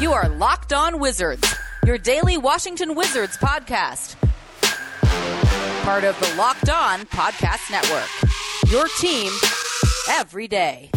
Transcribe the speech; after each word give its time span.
You 0.00 0.12
are 0.12 0.28
Locked 0.28 0.72
On 0.72 1.00
Wizards, 1.00 1.42
your 1.84 1.98
daily 1.98 2.38
Washington 2.38 2.94
Wizards 2.94 3.36
podcast. 3.36 4.14
Part 5.82 6.04
of 6.04 6.18
the 6.20 6.32
Locked 6.36 6.70
On 6.70 7.00
Podcast 7.06 7.68
Network. 7.72 8.08
Your 8.70 8.86
team 9.00 9.32
every 10.08 10.46
day. 10.46 10.92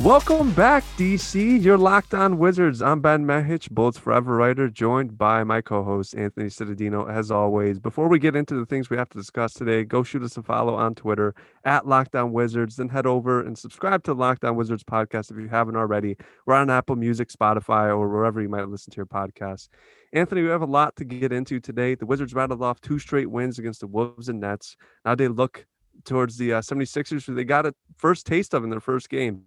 Welcome 0.00 0.52
back, 0.54 0.82
DC. 0.96 1.62
You're 1.62 1.78
locked 1.78 2.14
on 2.14 2.36
Wizards. 2.36 2.82
I'm 2.82 3.00
Ben 3.00 3.24
Mehich, 3.24 3.70
Bullets 3.70 3.96
Forever 3.96 4.34
writer, 4.34 4.68
joined 4.68 5.16
by 5.16 5.44
my 5.44 5.60
co-host 5.60 6.16
Anthony 6.16 6.46
Cittadino. 6.46 7.08
As 7.08 7.30
always, 7.30 7.78
before 7.78 8.08
we 8.08 8.18
get 8.18 8.34
into 8.34 8.56
the 8.56 8.66
things 8.66 8.90
we 8.90 8.96
have 8.96 9.08
to 9.10 9.18
discuss 9.18 9.54
today, 9.54 9.84
go 9.84 10.02
shoot 10.02 10.24
us 10.24 10.36
a 10.36 10.42
follow 10.42 10.74
on 10.74 10.96
Twitter 10.96 11.32
at 11.64 11.86
Locked 11.86 12.16
On 12.16 12.32
Wizards. 12.32 12.74
Then 12.74 12.88
head 12.88 13.06
over 13.06 13.40
and 13.40 13.56
subscribe 13.56 14.02
to 14.02 14.14
Locked 14.14 14.44
On 14.44 14.56
Wizards 14.56 14.82
podcast 14.82 15.30
if 15.30 15.38
you 15.38 15.46
haven't 15.46 15.76
already. 15.76 16.16
We're 16.44 16.56
on 16.56 16.70
Apple 16.70 16.96
Music, 16.96 17.28
Spotify, 17.28 17.86
or 17.86 18.08
wherever 18.08 18.42
you 18.42 18.48
might 18.48 18.68
listen 18.68 18.90
to 18.90 18.96
your 18.96 19.06
podcast. 19.06 19.68
Anthony, 20.12 20.42
we 20.42 20.48
have 20.48 20.62
a 20.62 20.66
lot 20.66 20.96
to 20.96 21.04
get 21.04 21.32
into 21.32 21.60
today. 21.60 21.94
The 21.94 22.04
Wizards 22.06 22.34
rattled 22.34 22.64
off 22.64 22.80
two 22.80 22.98
straight 22.98 23.30
wins 23.30 23.60
against 23.60 23.78
the 23.78 23.86
Wolves 23.86 24.28
and 24.28 24.40
Nets. 24.40 24.76
Now 25.04 25.14
they 25.14 25.28
look 25.28 25.66
towards 26.04 26.36
the 26.36 26.54
uh, 26.54 26.62
76ers, 26.62 27.26
who 27.26 27.34
they 27.34 27.44
got 27.44 27.64
a 27.64 27.76
first 27.96 28.26
taste 28.26 28.54
of 28.54 28.64
in 28.64 28.70
their 28.70 28.80
first 28.80 29.08
game 29.08 29.44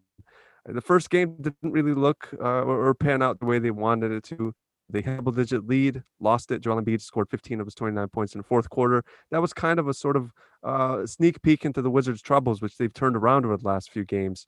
the 0.67 0.81
first 0.81 1.09
game 1.09 1.35
didn't 1.39 1.71
really 1.71 1.93
look 1.93 2.29
uh, 2.39 2.61
or, 2.63 2.93
pan 2.93 3.21
out 3.21 3.39
the 3.39 3.45
way 3.45 3.59
they 3.59 3.71
wanted 3.71 4.11
it 4.11 4.23
to. 4.25 4.53
They 4.89 5.01
had 5.01 5.13
a 5.13 5.17
double 5.17 5.33
digit 5.33 5.67
lead, 5.67 6.03
lost 6.19 6.51
it. 6.51 6.61
Joel 6.61 6.81
Embiid 6.81 7.01
scored 7.01 7.29
15 7.29 7.59
of 7.59 7.67
his 7.67 7.75
29 7.75 8.07
points 8.09 8.35
in 8.35 8.39
the 8.39 8.43
fourth 8.43 8.69
quarter. 8.69 9.03
That 9.31 9.41
was 9.41 9.53
kind 9.53 9.79
of 9.79 9.87
a 9.87 9.93
sort 9.93 10.15
of 10.15 10.31
uh, 10.63 11.05
sneak 11.05 11.41
peek 11.41 11.65
into 11.65 11.81
the 11.81 11.89
Wizards' 11.89 12.21
troubles, 12.21 12.61
which 12.61 12.77
they've 12.77 12.93
turned 12.93 13.15
around 13.17 13.45
over 13.45 13.57
the 13.57 13.67
last 13.67 13.91
few 13.91 14.05
games. 14.05 14.47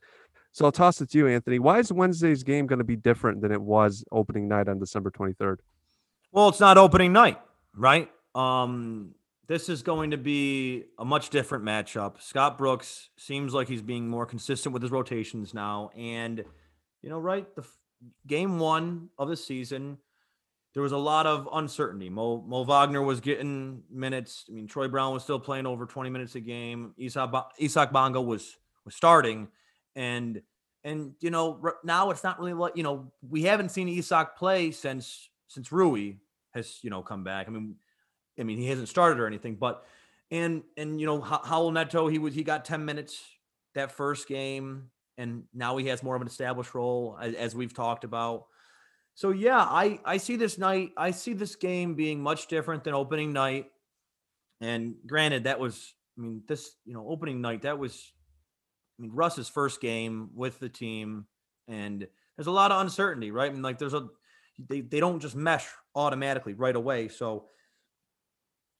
So 0.52 0.66
I'll 0.66 0.72
toss 0.72 1.02
it 1.02 1.11
to 1.11 1.17
you, 1.17 1.28
Anthony. 1.28 1.59
Why 1.59 1.80
is 1.80 1.92
Wednesday's 1.92 2.44
game 2.44 2.67
going 2.67 2.80
to 2.80 2.86
be 2.86 2.95
different 2.95 3.42
than 3.42 3.52
it 3.52 3.61
was 3.61 4.04
opening 4.11 4.48
night 4.48 4.67
on 4.67 4.80
December 4.80 5.11
23rd? 5.11 5.58
Well, 6.31 6.50
it's 6.50 6.59
not 6.59 6.78
opening 6.78 7.14
night, 7.14 7.39
right? 7.76 8.09
Um, 8.33 9.14
this 9.50 9.67
is 9.67 9.81
going 9.81 10.11
to 10.11 10.17
be 10.17 10.83
a 11.00 11.03
much 11.03 11.31
different 11.31 11.66
matchup. 11.66 12.22
Scott 12.22 12.55
Brooks 12.55 13.09
seems 13.17 13.52
like 13.52 13.67
he's 13.67 13.81
being 13.81 14.08
more 14.08 14.28
consistent 14.28 14.73
with 14.73 14.83
his 14.83 14.92
rotations 14.92 15.55
now. 15.55 15.89
And, 15.97 16.45
you 17.02 17.09
know, 17.09 17.17
right, 17.17 17.47
the 17.55 17.64
f- 17.64 17.77
game 18.27 18.59
one 18.59 19.09
of 19.17 19.27
the 19.27 19.36
season, 19.36 19.97
there 20.75 20.83
was 20.83 20.92
a 20.92 20.97
lot 20.97 21.25
of 21.25 21.50
uncertainty. 21.52 22.11
Mo, 22.11 22.45
Mo 22.47 22.64
Wagner 22.64 23.02
was 23.02 23.22
getting 23.22 23.81
minutes. 23.89 24.45
I 24.47 24.53
mean, 24.53 24.67
Troy 24.67 24.88
Brown 24.88 25.16
was 25.16 25.23
still 25.23 25.39
playing 25.39 25.66
over 25.66 25.88
20 25.88 26.11
minutes 26.11 26.36
a 26.36 26.42
game. 26.42 26.94
Isaac, 27.03 27.31
Isaac 27.59 27.92
Bonga 27.92 28.22
was 28.22 28.55
was 28.86 28.94
starting. 28.94 29.47
And, 29.95 30.44
and 30.83 31.14
you 31.22 31.31
know, 31.31 31.59
now 31.83 32.11
it's 32.11 32.23
not 32.23 32.38
really 32.38 32.53
what, 32.53 32.77
you 32.77 32.83
know, 32.83 33.11
we 33.27 33.42
haven't 33.44 33.70
seen 33.70 33.89
Isaac 33.89 34.36
play 34.38 34.70
since 34.70 35.27
since 35.47 35.72
Rui 35.72 36.17
has, 36.53 36.77
you 36.83 36.92
know, 36.92 37.02
come 37.02 37.23
back. 37.23 37.47
I 37.47 37.50
mean, 37.50 37.75
I 38.40 38.44
mean, 38.44 38.58
he 38.58 38.68
hasn't 38.68 38.90
started 38.90 39.20
or 39.20 39.28
anything, 39.28 39.56
but 39.56 39.86
and 40.32 40.64
and 40.78 41.00
you 41.00 41.08
know, 41.08 41.20
Raul 41.22 41.73
Neto, 41.73 42.08
he 42.08 42.20
was 42.20 42.34
he 42.34 42.44
got 42.44 42.66
10 42.66 42.86
minutes 42.86 43.22
that 43.76 43.92
first 43.92 44.28
game, 44.28 44.90
and 45.18 45.44
now 45.54 45.78
he 45.78 45.88
has 45.88 46.04
more 46.04 46.16
of 46.16 46.22
an 46.22 46.28
established 46.28 46.73
role 46.73 47.17
as, 47.22 47.34
as 47.36 47.56
we've 47.56 47.73
talked 47.73 48.04
about. 48.04 48.45
So 49.16 49.32
yeah, 49.32 49.60
I 49.60 50.00
I 50.06 50.17
see 50.17 50.36
this 50.36 50.58
night, 50.58 50.92
I 50.98 51.12
see 51.12 51.34
this 51.34 51.56
game 51.56 51.95
being 51.95 52.22
much 52.22 52.48
different 52.48 52.84
than 52.84 52.94
opening 52.94 53.34
night. 53.34 53.67
And 54.62 54.95
granted, 55.06 55.45
that 55.45 55.60
was, 55.60 55.94
I 56.17 56.22
mean, 56.22 56.44
this, 56.48 56.72
you 56.86 56.94
know, 56.94 57.08
opening 57.08 57.42
night, 57.42 57.62
that 57.62 57.80
was, 57.80 58.12
I 58.98 59.04
mean, 59.04 59.12
Russ's 59.14 59.48
first 59.48 59.80
game 59.80 60.32
with 60.36 60.60
the 60.60 60.67
team, 60.67 61.28
and 61.67 62.06
there's 62.36 62.48
a 62.48 62.52
lot 62.52 62.71
of 62.71 62.82
uncertainty, 62.82 63.32
right? 63.32 63.50
I 63.50 63.54
mean, 63.54 63.61
like 63.61 63.77
there's 63.77 63.94
a, 63.94 64.08
they, 64.67 64.82
they 64.82 65.00
don't 65.00 65.21
just 65.21 65.36
mesh 65.36 65.66
automatically 65.95 66.54
right 66.54 66.76
away. 66.76 67.08
So 67.08 67.45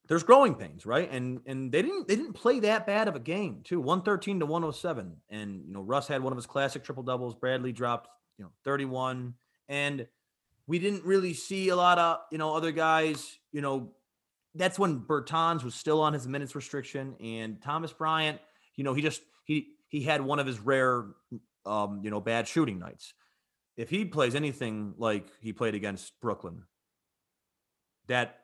there's 0.10 0.24
growing 0.24 0.56
pains, 0.56 0.86
right? 0.86 1.10
And 1.10 1.42
and 1.46 1.72
they 1.72 1.82
didn't 1.82 2.08
they 2.08 2.16
didn't 2.16 2.34
play 2.34 2.60
that 2.62 2.88
bad 2.88 3.08
of 3.08 3.16
a 3.16 3.20
game 3.20 3.62
too. 3.64 3.80
113 3.80 4.40
to 4.40 4.46
107. 4.46 5.16
And 5.30 5.64
you 5.68 5.74
know, 5.74 5.82
Russ 5.82 6.08
had 6.08 6.22
one 6.22 6.34
of 6.34 6.38
his 6.38 6.48
classic 6.48 6.84
triple 6.84 7.04
doubles. 7.04 7.36
Bradley 7.36 7.72
dropped, 7.72 8.10
you 8.38 8.44
know, 8.44 8.52
31. 8.66 9.36
And 9.70 10.08
we 10.66 10.80
didn't 10.80 11.06
really 11.06 11.34
see 11.34 11.70
a 11.70 11.76
lot 11.76 12.00
of, 12.00 12.18
you 12.32 12.40
know, 12.40 12.56
other 12.56 12.72
guys, 12.72 13.38
you 13.52 13.62
know, 13.62 13.92
that's 14.56 14.80
when 14.80 15.00
Bertans 15.02 15.64
was 15.64 15.76
still 15.76 16.02
on 16.02 16.14
his 16.14 16.28
minutes 16.28 16.56
restriction. 16.56 17.16
And 17.24 17.62
Thomas 17.62 17.94
Bryant, 17.94 18.40
you 18.76 18.84
know, 18.84 18.96
he 18.96 19.04
just 19.04 19.22
he 19.46 19.68
he 19.90 20.02
had 20.02 20.22
one 20.22 20.40
of 20.40 20.48
his 20.48 20.60
rare 20.60 21.06
um, 21.66 22.02
you 22.04 22.10
know, 22.10 22.20
bad 22.20 22.48
shooting 22.48 22.80
nights. 22.80 23.14
If 23.78 23.90
he 23.90 24.06
plays 24.06 24.36
anything 24.36 24.96
like 24.98 25.28
he 25.40 25.54
played 25.54 25.76
against 25.76 26.20
Brooklyn, 26.20 26.64
that 28.08 28.39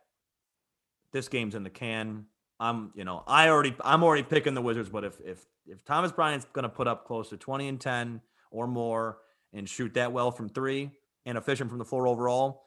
this 1.16 1.30
game's 1.30 1.56
in 1.56 1.64
the 1.64 1.70
can. 1.70 2.26
I'm, 2.60 2.92
you 2.94 3.06
know, 3.06 3.24
I 3.26 3.48
already, 3.48 3.74
I'm 3.82 4.04
already 4.04 4.24
picking 4.24 4.54
the 4.54 4.62
Wizards. 4.62 4.90
But 4.90 5.06
if 5.06 5.20
if 5.22 5.46
if 5.66 5.84
Thomas 5.86 6.12
Bryant's 6.12 6.46
going 6.52 6.64
to 6.64 6.70
put 6.70 6.88
up 6.88 7.08
close 7.08 7.30
to 7.30 7.38
20 7.38 7.70
and 7.70 7.82
10 7.82 8.22
or 8.52 8.68
more 8.68 9.18
and 9.54 9.68
shoot 9.68 9.94
that 9.94 10.12
well 10.12 10.30
from 10.30 10.50
three 10.50 10.92
and 11.26 11.38
efficient 11.38 11.70
from 11.70 11.80
the 11.80 11.86
floor 11.86 12.06
overall, 12.06 12.64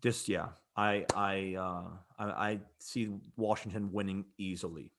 just 0.00 0.28
yeah, 0.28 0.50
I 0.76 1.04
I 1.16 1.56
uh, 1.58 1.88
I, 2.18 2.24
I 2.24 2.60
see 2.78 3.10
Washington 3.36 3.92
winning 3.92 4.24
easily. 4.38 4.92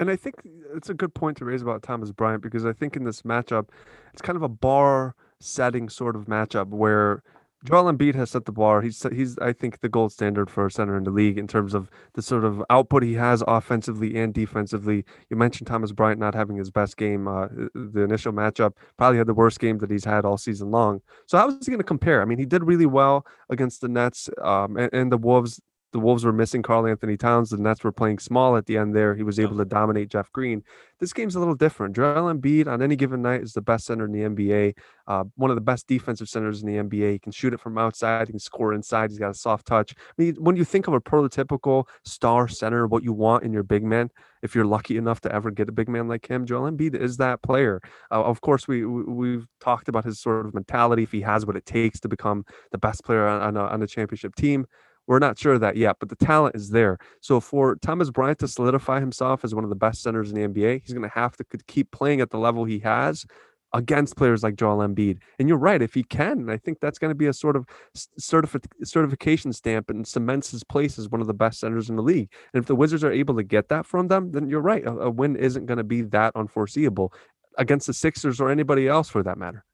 And 0.00 0.10
I 0.10 0.16
think 0.16 0.34
it's 0.74 0.90
a 0.90 0.94
good 0.94 1.14
point 1.14 1.36
to 1.36 1.44
raise 1.44 1.62
about 1.62 1.84
Thomas 1.84 2.10
Bryant 2.10 2.42
because 2.42 2.66
I 2.66 2.72
think 2.72 2.96
in 2.96 3.04
this 3.04 3.22
matchup, 3.22 3.68
it's 4.12 4.22
kind 4.22 4.34
of 4.34 4.42
a 4.42 4.48
bar 4.48 5.14
setting 5.38 5.88
sort 5.88 6.16
of 6.16 6.24
matchup 6.24 6.68
where 6.68 7.22
Joel 7.64 7.92
Embiid 7.92 8.14
has 8.16 8.30
set 8.30 8.44
the 8.44 8.52
bar. 8.52 8.80
He's 8.82 9.06
he's 9.12 9.38
I 9.38 9.52
think 9.52 9.80
the 9.80 9.88
gold 9.88 10.12
standard 10.12 10.50
for 10.50 10.66
a 10.66 10.70
center 10.70 10.96
in 10.96 11.04
the 11.04 11.10
league 11.10 11.38
in 11.38 11.46
terms 11.46 11.74
of 11.74 11.90
the 12.14 12.22
sort 12.22 12.44
of 12.44 12.62
output 12.70 13.02
he 13.02 13.14
has 13.14 13.42
offensively 13.46 14.18
and 14.18 14.34
defensively. 14.34 15.04
You 15.30 15.36
mentioned 15.36 15.68
Thomas 15.68 15.92
Bryant 15.92 16.18
not 16.18 16.34
having 16.34 16.56
his 16.56 16.70
best 16.70 16.96
game. 16.96 17.28
Uh, 17.28 17.46
the 17.74 18.02
initial 18.02 18.32
matchup 18.32 18.72
probably 18.96 19.18
had 19.18 19.28
the 19.28 19.34
worst 19.34 19.60
game 19.60 19.78
that 19.78 19.90
he's 19.90 20.04
had 20.04 20.24
all 20.24 20.36
season 20.36 20.70
long. 20.70 21.00
So 21.26 21.38
how 21.38 21.48
is 21.48 21.64
he 21.64 21.70
going 21.70 21.78
to 21.78 21.84
compare? 21.84 22.20
I 22.20 22.24
mean, 22.24 22.38
he 22.38 22.46
did 22.46 22.64
really 22.64 22.86
well 22.86 23.26
against 23.48 23.80
the 23.80 23.88
Nets 23.88 24.28
um, 24.42 24.76
and, 24.76 24.92
and 24.92 25.12
the 25.12 25.18
Wolves 25.18 25.60
the 25.92 25.98
Wolves 25.98 26.24
were 26.24 26.32
missing 26.32 26.62
Karl-Anthony 26.62 27.16
Towns. 27.16 27.50
The 27.50 27.58
Nets 27.58 27.84
were 27.84 27.92
playing 27.92 28.18
small 28.18 28.56
at 28.56 28.66
the 28.66 28.78
end 28.78 28.96
there. 28.96 29.14
He 29.14 29.22
was 29.22 29.38
able 29.38 29.58
to 29.58 29.64
dominate 29.64 30.08
Jeff 30.08 30.32
Green. 30.32 30.62
This 30.98 31.12
game's 31.12 31.34
a 31.34 31.38
little 31.38 31.54
different. 31.54 31.94
Joel 31.94 32.32
Embiid 32.32 32.66
on 32.66 32.80
any 32.80 32.96
given 32.96 33.20
night 33.20 33.42
is 33.42 33.52
the 33.52 33.60
best 33.60 33.86
center 33.86 34.06
in 34.06 34.12
the 34.12 34.20
NBA, 34.20 34.74
uh, 35.06 35.24
one 35.36 35.50
of 35.50 35.56
the 35.56 35.62
best 35.62 35.86
defensive 35.86 36.28
centers 36.28 36.62
in 36.62 36.68
the 36.68 36.82
NBA. 36.82 37.12
He 37.12 37.18
can 37.18 37.32
shoot 37.32 37.52
it 37.52 37.60
from 37.60 37.76
outside. 37.76 38.28
He 38.28 38.32
can 38.32 38.40
score 38.40 38.72
inside. 38.72 39.10
He's 39.10 39.18
got 39.18 39.30
a 39.30 39.34
soft 39.34 39.66
touch. 39.66 39.94
I 39.98 40.12
mean, 40.16 40.36
when 40.36 40.56
you 40.56 40.64
think 40.64 40.86
of 40.88 40.94
a 40.94 41.00
prototypical 41.00 41.86
star 42.04 42.48
center, 42.48 42.86
what 42.86 43.02
you 43.02 43.12
want 43.12 43.44
in 43.44 43.52
your 43.52 43.62
big 43.62 43.84
man, 43.84 44.10
if 44.42 44.54
you're 44.54 44.64
lucky 44.64 44.96
enough 44.96 45.20
to 45.22 45.34
ever 45.34 45.50
get 45.50 45.68
a 45.68 45.72
big 45.72 45.88
man 45.88 46.08
like 46.08 46.26
him, 46.26 46.46
Joel 46.46 46.70
Embiid 46.70 46.94
is 46.94 47.18
that 47.18 47.42
player. 47.42 47.80
Uh, 48.10 48.22
of 48.22 48.40
course, 48.40 48.66
we, 48.66 48.84
we 48.84 49.32
have 49.32 49.46
talked 49.60 49.88
about 49.88 50.04
his 50.04 50.20
sort 50.20 50.46
of 50.46 50.54
mentality. 50.54 51.02
If 51.02 51.12
he 51.12 51.20
has 51.20 51.44
what 51.44 51.56
it 51.56 51.66
takes 51.66 52.00
to 52.00 52.08
become 52.08 52.44
the 52.70 52.78
best 52.78 53.04
player 53.04 53.26
on, 53.26 53.42
on, 53.42 53.56
a, 53.56 53.66
on 53.66 53.82
a 53.82 53.86
championship 53.86 54.34
team, 54.34 54.66
we're 55.06 55.18
not 55.18 55.38
sure 55.38 55.54
of 55.54 55.60
that 55.60 55.76
yet, 55.76 55.96
but 55.98 56.08
the 56.08 56.16
talent 56.16 56.54
is 56.54 56.70
there. 56.70 56.98
So 57.20 57.40
for 57.40 57.76
Thomas 57.76 58.10
Bryant 58.10 58.38
to 58.40 58.48
solidify 58.48 59.00
himself 59.00 59.44
as 59.44 59.54
one 59.54 59.64
of 59.64 59.70
the 59.70 59.76
best 59.76 60.02
centers 60.02 60.30
in 60.30 60.40
the 60.40 60.48
NBA, 60.48 60.82
he's 60.82 60.92
going 60.92 61.08
to 61.08 61.14
have 61.14 61.36
to 61.36 61.44
keep 61.66 61.90
playing 61.90 62.20
at 62.20 62.30
the 62.30 62.38
level 62.38 62.64
he 62.64 62.78
has 62.80 63.26
against 63.74 64.16
players 64.16 64.42
like 64.42 64.54
Joel 64.54 64.86
Embiid. 64.86 65.18
And 65.38 65.48
you're 65.48 65.58
right, 65.58 65.80
if 65.80 65.94
he 65.94 66.02
can, 66.02 66.50
I 66.50 66.58
think 66.58 66.78
that's 66.80 66.98
going 66.98 67.10
to 67.10 67.14
be 67.14 67.26
a 67.26 67.32
sort 67.32 67.56
of 67.56 67.66
certifi- 67.96 68.66
certification 68.84 69.52
stamp 69.52 69.88
and 69.88 70.06
cements 70.06 70.50
his 70.50 70.62
place 70.62 70.98
as 70.98 71.08
one 71.08 71.20
of 71.20 71.26
the 71.26 71.34
best 71.34 71.60
centers 71.60 71.88
in 71.88 71.96
the 71.96 72.02
league. 72.02 72.30
And 72.52 72.62
if 72.62 72.66
the 72.66 72.76
Wizards 72.76 73.02
are 73.02 73.12
able 73.12 73.34
to 73.36 73.42
get 73.42 73.68
that 73.68 73.86
from 73.86 74.08
them, 74.08 74.32
then 74.32 74.48
you're 74.48 74.60
right, 74.60 74.84
a, 74.84 74.90
a 74.90 75.10
win 75.10 75.36
isn't 75.36 75.66
going 75.66 75.78
to 75.78 75.84
be 75.84 76.02
that 76.02 76.36
unforeseeable 76.36 77.12
against 77.58 77.86
the 77.86 77.94
Sixers 77.94 78.40
or 78.40 78.50
anybody 78.50 78.88
else 78.88 79.08
for 79.08 79.22
that 79.22 79.38
matter. 79.38 79.64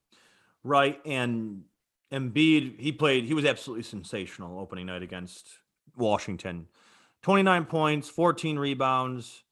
Right, 0.65 1.01
and 1.05 1.63
Embiid, 2.13 2.81
he 2.81 2.93
played, 2.93 3.25
he 3.25 3.35
was 3.35 3.45
absolutely 3.45 3.85
sensational 3.85 4.59
opening 4.59 4.87
night 4.87 5.03
against 5.03 5.47
Washington. 5.97 6.67
29 7.23 7.65
points, 7.67 8.09
14 8.09 8.59
rebounds, 8.59 9.43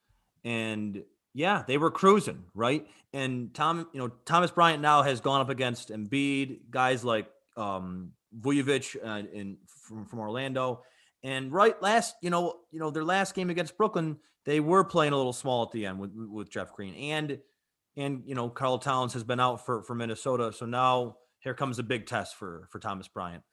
and 0.45 1.03
yeah, 1.35 1.65
they 1.67 1.77
were 1.77 1.91
cruising, 1.91 2.45
right? 2.55 2.87
And 3.13 3.53
Tom, 3.53 3.89
you 3.93 4.01
know, 4.01 4.09
Thomas 4.25 4.51
Bryant 4.51 4.81
now 4.81 5.03
has 5.03 5.21
gone 5.21 5.41
up 5.41 5.51
against 5.51 5.91
Embiid, 5.91 6.71
guys 6.71 7.05
like 7.05 7.29
um 7.57 8.13
Vucevic 8.41 8.97
uh, 9.05 9.27
in 9.33 9.59
from, 9.67 10.07
from 10.07 10.21
Orlando. 10.21 10.83
And 11.23 11.53
right 11.53 11.81
last, 11.83 12.15
you 12.23 12.31
know, 12.31 12.61
you 12.71 12.79
know, 12.79 12.91
their 12.91 13.05
last 13.05 13.35
game 13.35 13.51
against 13.51 13.77
Brooklyn, 13.77 14.19
they 14.45 14.61
were 14.61 14.85
playing 14.85 15.13
a 15.13 15.17
little 15.17 15.33
small 15.33 15.65
at 15.65 15.73
the 15.73 15.87
end 15.87 15.99
with 15.99 16.13
with 16.15 16.51
Jeff 16.51 16.73
Green. 16.73 16.95
And 16.95 17.41
and 17.97 18.23
you 18.27 18.35
know, 18.35 18.49
Karl 18.49 18.79
Towns 18.79 19.13
has 19.15 19.25
been 19.25 19.41
out 19.41 19.65
for 19.65 19.83
for 19.83 19.95
Minnesota. 19.95 20.53
So 20.53 20.67
now 20.67 21.17
here 21.47 21.55
comes 21.55 21.79
a 21.79 21.83
big 21.83 22.07
test 22.07 22.37
for 22.37 22.69
for 22.71 22.79
Thomas 22.79 23.09
Bryant. 23.09 23.45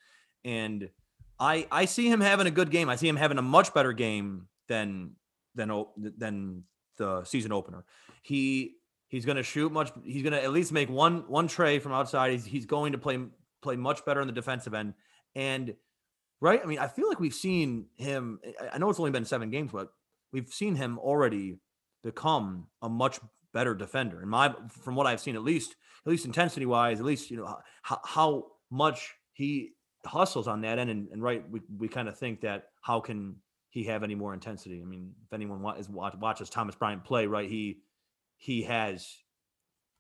And 0.43 0.89
I 1.39 1.67
I 1.71 1.85
see 1.85 2.09
him 2.09 2.21
having 2.21 2.47
a 2.47 2.51
good 2.51 2.71
game. 2.71 2.89
I 2.89 2.95
see 2.95 3.07
him 3.07 3.15
having 3.15 3.37
a 3.37 3.41
much 3.43 3.73
better 3.73 3.93
game 3.93 4.47
than 4.67 5.11
than 5.55 5.85
than 5.95 6.63
the 6.97 7.23
season 7.23 7.51
opener. 7.51 7.85
He 8.23 8.75
he's 9.07 9.25
going 9.25 9.37
to 9.37 9.43
shoot 9.43 9.71
much. 9.71 9.91
He's 10.03 10.23
going 10.23 10.33
to 10.33 10.43
at 10.43 10.51
least 10.51 10.71
make 10.71 10.89
one 10.89 11.25
one 11.27 11.47
tray 11.47 11.79
from 11.79 11.93
outside. 11.93 12.31
He's 12.31 12.45
he's 12.45 12.65
going 12.65 12.93
to 12.93 12.97
play 12.97 13.19
play 13.61 13.75
much 13.75 14.03
better 14.05 14.21
on 14.21 14.27
the 14.27 14.33
defensive 14.33 14.73
end. 14.73 14.95
And 15.35 15.75
right, 16.41 16.61
I 16.63 16.65
mean, 16.65 16.79
I 16.79 16.87
feel 16.87 17.07
like 17.07 17.19
we've 17.19 17.33
seen 17.33 17.85
him. 17.95 18.39
I 18.71 18.79
know 18.79 18.89
it's 18.89 18.99
only 18.99 19.11
been 19.11 19.25
seven 19.25 19.51
games, 19.51 19.71
but 19.71 19.89
we've 20.31 20.49
seen 20.49 20.75
him 20.75 20.97
already 20.97 21.59
become 22.03 22.67
a 22.81 22.89
much 22.89 23.19
better 23.53 23.75
defender. 23.75 24.19
And 24.19 24.31
my 24.31 24.53
from 24.67 24.95
what 24.95 25.05
I've 25.05 25.21
seen, 25.21 25.35
at 25.35 25.43
least 25.43 25.75
at 26.05 26.09
least 26.09 26.25
intensity 26.25 26.65
wise, 26.65 26.99
at 26.99 27.05
least 27.05 27.31
you 27.31 27.37
know 27.37 27.57
how, 27.81 27.99
how 28.03 28.45
much 28.69 29.13
he 29.33 29.71
hustles 30.05 30.47
on 30.47 30.61
that 30.61 30.79
end. 30.79 30.89
And, 30.89 31.07
and 31.11 31.21
right, 31.21 31.43
we, 31.49 31.61
we 31.77 31.87
kind 31.87 32.07
of 32.07 32.17
think 32.17 32.41
that 32.41 32.65
how 32.81 32.99
can 32.99 33.35
he 33.69 33.83
have 33.85 34.03
any 34.03 34.15
more 34.15 34.33
intensity? 34.33 34.81
I 34.81 34.85
mean, 34.85 35.13
if 35.25 35.33
anyone 35.33 35.77
is 35.77 35.89
watch, 35.89 36.15
watches 36.19 36.49
Thomas 36.49 36.75
Bryant 36.75 37.03
play, 37.03 37.27
right, 37.27 37.49
he 37.49 37.79
he 38.37 38.63
has 38.63 39.07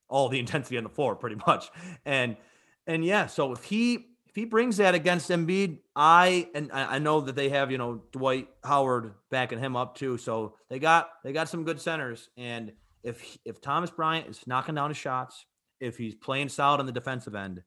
all 0.09 0.29
the 0.29 0.39
intensity 0.39 0.77
on 0.77 0.83
the 0.83 0.89
floor 0.89 1.15
pretty 1.15 1.37
much. 1.47 1.69
And 2.05 2.37
and 2.85 3.03
yeah, 3.05 3.27
so 3.27 3.53
if 3.53 3.63
he 3.63 3.95
if 4.27 4.35
he 4.35 4.45
brings 4.45 4.77
that 4.77 4.95
against 4.95 5.29
Embiid, 5.29 5.79
I 5.95 6.49
and 6.53 6.71
I 6.71 6.99
know 6.99 7.21
that 7.21 7.35
they 7.35 7.49
have 7.49 7.71
you 7.71 7.77
know 7.77 8.01
Dwight 8.11 8.49
Howard 8.63 9.13
backing 9.29 9.59
him 9.59 9.75
up 9.75 9.95
too. 9.95 10.17
So 10.17 10.55
they 10.69 10.79
got 10.79 11.09
they 11.23 11.31
got 11.33 11.49
some 11.49 11.63
good 11.63 11.79
centers. 11.79 12.29
And 12.35 12.73
if 13.03 13.37
if 13.45 13.61
Thomas 13.61 13.91
Bryant 13.91 14.27
is 14.27 14.41
knocking 14.47 14.75
down 14.75 14.89
his 14.89 14.97
shots, 14.97 15.45
if 15.83 15.97
he's 15.97 16.15
playing 16.15 16.49
solid 16.49 16.79
on 16.79 16.85
the 16.85 16.91
defensive 16.91 17.35
end, 17.35 17.61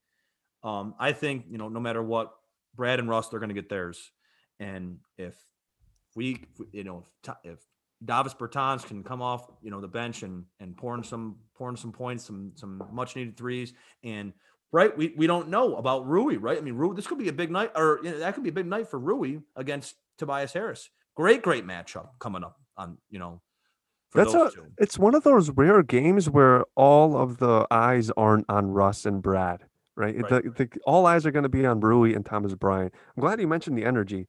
um, 0.64 0.94
I 0.98 1.12
think 1.12 1.44
you 1.50 1.58
know 1.58 1.68
no 1.68 1.80
matter 1.80 2.02
what, 2.02 2.32
Brad 2.74 2.98
and 2.98 3.08
Russ 3.08 3.28
they're 3.28 3.40
going 3.40 3.50
to 3.50 3.54
get 3.54 3.68
theirs. 3.68 4.10
And 4.58 4.98
if 5.18 5.36
we, 6.14 6.44
you 6.72 6.84
know, 6.84 7.04
if, 7.44 7.58
Davis 8.04 8.34
Bertans 8.34 8.84
can 8.84 9.02
come 9.02 9.22
off, 9.22 9.50
you 9.62 9.70
know, 9.70 9.80
the 9.80 9.88
bench 9.88 10.22
and 10.22 10.44
and 10.60 10.76
pouring 10.76 11.02
some 11.02 11.36
pouring 11.56 11.76
some 11.76 11.92
points, 11.92 12.24
some 12.24 12.52
some 12.54 12.82
much 12.92 13.16
needed 13.16 13.38
threes, 13.38 13.72
and 14.04 14.34
right, 14.70 14.96
we 14.96 15.14
we 15.16 15.26
don't 15.26 15.48
know 15.48 15.76
about 15.76 16.06
Rui, 16.06 16.36
right? 16.36 16.58
I 16.58 16.60
mean, 16.60 16.74
Rui, 16.74 16.94
this 16.94 17.06
could 17.06 17.16
be 17.16 17.28
a 17.28 17.32
big 17.32 17.50
night, 17.50 17.70
or 17.74 18.00
you 18.02 18.10
know, 18.10 18.18
that 18.18 18.34
could 18.34 18.42
be 18.42 18.50
a 18.50 18.52
big 18.52 18.66
night 18.66 18.88
for 18.88 18.98
Rui 18.98 19.38
against 19.56 19.94
Tobias 20.18 20.52
Harris. 20.52 20.90
Great, 21.14 21.40
great 21.40 21.66
matchup 21.66 22.08
coming 22.18 22.44
up 22.44 22.60
on 22.76 22.98
you 23.08 23.18
know. 23.18 23.40
That's 24.14 24.34
a. 24.34 24.50
Two. 24.50 24.66
It's 24.78 24.98
one 24.98 25.14
of 25.14 25.24
those 25.24 25.50
rare 25.50 25.82
games 25.82 26.30
where 26.30 26.64
all 26.74 27.16
of 27.16 27.38
the 27.38 27.66
eyes 27.70 28.10
aren't 28.16 28.46
on 28.48 28.70
Russ 28.70 29.04
and 29.04 29.22
Brad, 29.22 29.64
right? 29.94 30.16
right. 30.20 30.44
The, 30.44 30.50
the, 30.50 30.68
all 30.86 31.06
eyes 31.06 31.26
are 31.26 31.30
going 31.30 31.42
to 31.42 31.48
be 31.48 31.66
on 31.66 31.80
Rui 31.80 32.14
and 32.14 32.24
Thomas 32.24 32.54
Bryant. 32.54 32.94
I'm 33.16 33.20
glad 33.20 33.40
you 33.40 33.48
mentioned 33.48 33.76
the 33.76 33.84
energy. 33.84 34.26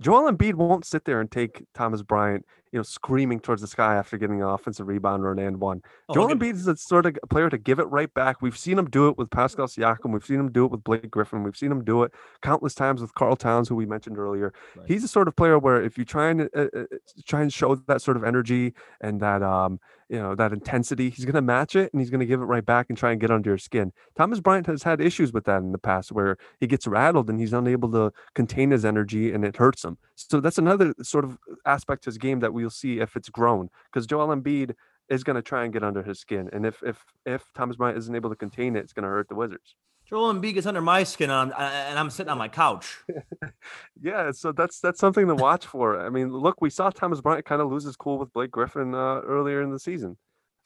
Joel 0.00 0.32
Embiid 0.32 0.54
won't 0.54 0.86
sit 0.86 1.04
there 1.04 1.20
and 1.20 1.30
take 1.30 1.64
Thomas 1.74 2.02
Bryant 2.02 2.46
you 2.72 2.78
know, 2.78 2.82
screaming 2.82 3.40
towards 3.40 3.60
the 3.60 3.68
sky 3.68 3.96
after 3.96 4.16
getting 4.16 4.40
an 4.40 4.48
offensive 4.48 4.86
rebound 4.86 5.24
or 5.24 5.32
an 5.32 5.38
and 5.38 5.60
one. 5.60 5.82
Oh, 6.08 6.14
Joel 6.14 6.28
Embiid 6.28 6.54
is 6.54 6.64
the 6.66 6.76
sort 6.76 7.06
of 7.06 7.18
player 7.28 7.50
to 7.50 7.58
give 7.58 7.78
it 7.78 7.84
right 7.84 8.12
back. 8.14 8.40
We've 8.40 8.56
seen 8.56 8.78
him 8.78 8.88
do 8.88 9.08
it 9.08 9.18
with 9.18 9.30
Pascal 9.30 9.66
Siakam. 9.66 10.12
We've 10.12 10.24
seen 10.24 10.38
him 10.38 10.52
do 10.52 10.64
it 10.64 10.70
with 10.70 10.84
Blake 10.84 11.10
Griffin. 11.10 11.42
We've 11.42 11.56
seen 11.56 11.72
him 11.72 11.84
do 11.84 12.04
it 12.04 12.12
countless 12.42 12.74
times 12.74 13.00
with 13.00 13.14
Karl 13.14 13.36
Towns, 13.36 13.68
who 13.68 13.74
we 13.74 13.86
mentioned 13.86 14.18
earlier. 14.18 14.52
Right. 14.76 14.86
He's 14.86 15.02
the 15.02 15.08
sort 15.08 15.26
of 15.26 15.34
player 15.34 15.58
where 15.58 15.82
if 15.82 15.98
you 15.98 16.04
try 16.04 16.30
and 16.30 16.42
uh, 16.54 16.66
uh, 16.74 16.84
try 17.26 17.42
and 17.42 17.52
show 17.52 17.74
that 17.74 18.02
sort 18.02 18.16
of 18.16 18.24
energy 18.24 18.74
and 19.00 19.20
that 19.20 19.42
um, 19.42 19.80
you 20.10 20.18
know 20.18 20.34
that 20.34 20.52
intensity 20.52 21.08
he's 21.08 21.24
going 21.24 21.34
to 21.34 21.40
match 21.40 21.76
it 21.76 21.92
and 21.92 22.00
he's 22.00 22.10
going 22.10 22.20
to 22.20 22.26
give 22.26 22.40
it 22.40 22.46
right 22.46 22.66
back 22.66 22.86
and 22.88 22.98
try 22.98 23.12
and 23.12 23.20
get 23.20 23.30
under 23.30 23.50
your 23.50 23.58
skin. 23.58 23.92
Thomas 24.16 24.40
bryant 24.40 24.66
has 24.66 24.82
had 24.82 25.00
issues 25.00 25.32
with 25.32 25.44
that 25.44 25.62
in 25.62 25.72
the 25.72 25.78
past 25.78 26.12
where 26.12 26.36
he 26.58 26.66
gets 26.66 26.86
rattled 26.86 27.30
and 27.30 27.40
he's 27.40 27.52
unable 27.52 27.90
to 27.92 28.12
contain 28.34 28.72
his 28.72 28.84
energy 28.84 29.32
and 29.32 29.44
it 29.44 29.56
hurts 29.56 29.84
him. 29.84 29.96
So 30.16 30.40
that's 30.40 30.58
another 30.58 30.92
sort 31.02 31.24
of 31.24 31.38
uh, 31.50 31.54
aspect 31.64 32.04
to 32.04 32.08
his 32.08 32.18
game 32.18 32.40
that 32.40 32.52
we'll 32.52 32.70
see 32.70 32.98
if 32.98 33.16
it's 33.16 33.28
grown 33.28 33.70
because 33.92 34.06
joel 34.06 34.28
embiid 34.28 34.74
is 35.08 35.24
going 35.24 35.36
to 35.36 35.42
try 35.42 35.64
and 35.64 35.72
get 35.72 35.84
under 35.84 36.02
his 36.02 36.18
skin 36.18 36.48
and 36.52 36.66
if 36.66 36.82
if 36.82 37.04
if 37.24 37.44
thomas 37.54 37.76
bryant 37.76 37.98
isn't 37.98 38.14
able 38.14 38.30
to 38.30 38.36
contain 38.36 38.76
it 38.76 38.80
it's 38.80 38.92
going 38.92 39.04
to 39.04 39.08
hurt 39.08 39.28
the 39.28 39.34
wizards 39.34 39.76
Joel 40.10 40.34
Embiid 40.34 40.54
gets 40.54 40.66
under 40.66 40.80
my 40.80 41.04
skin, 41.04 41.30
and 41.30 41.52
I'm, 41.52 41.62
and 41.72 41.96
I'm 41.96 42.10
sitting 42.10 42.32
on 42.32 42.36
my 42.36 42.48
couch. 42.48 42.98
yeah, 44.02 44.32
so 44.32 44.50
that's 44.50 44.80
that's 44.80 44.98
something 44.98 45.28
to 45.28 45.36
watch 45.36 45.66
for. 45.66 46.04
I 46.04 46.10
mean, 46.10 46.32
look, 46.32 46.60
we 46.60 46.68
saw 46.68 46.90
Thomas 46.90 47.20
Bryant 47.20 47.44
kind 47.44 47.62
of 47.62 47.70
lose 47.70 47.84
his 47.84 47.94
cool 47.94 48.18
with 48.18 48.32
Blake 48.32 48.50
Griffin 48.50 48.92
uh, 48.92 49.20
earlier 49.20 49.62
in 49.62 49.70
the 49.70 49.78
season, 49.78 50.16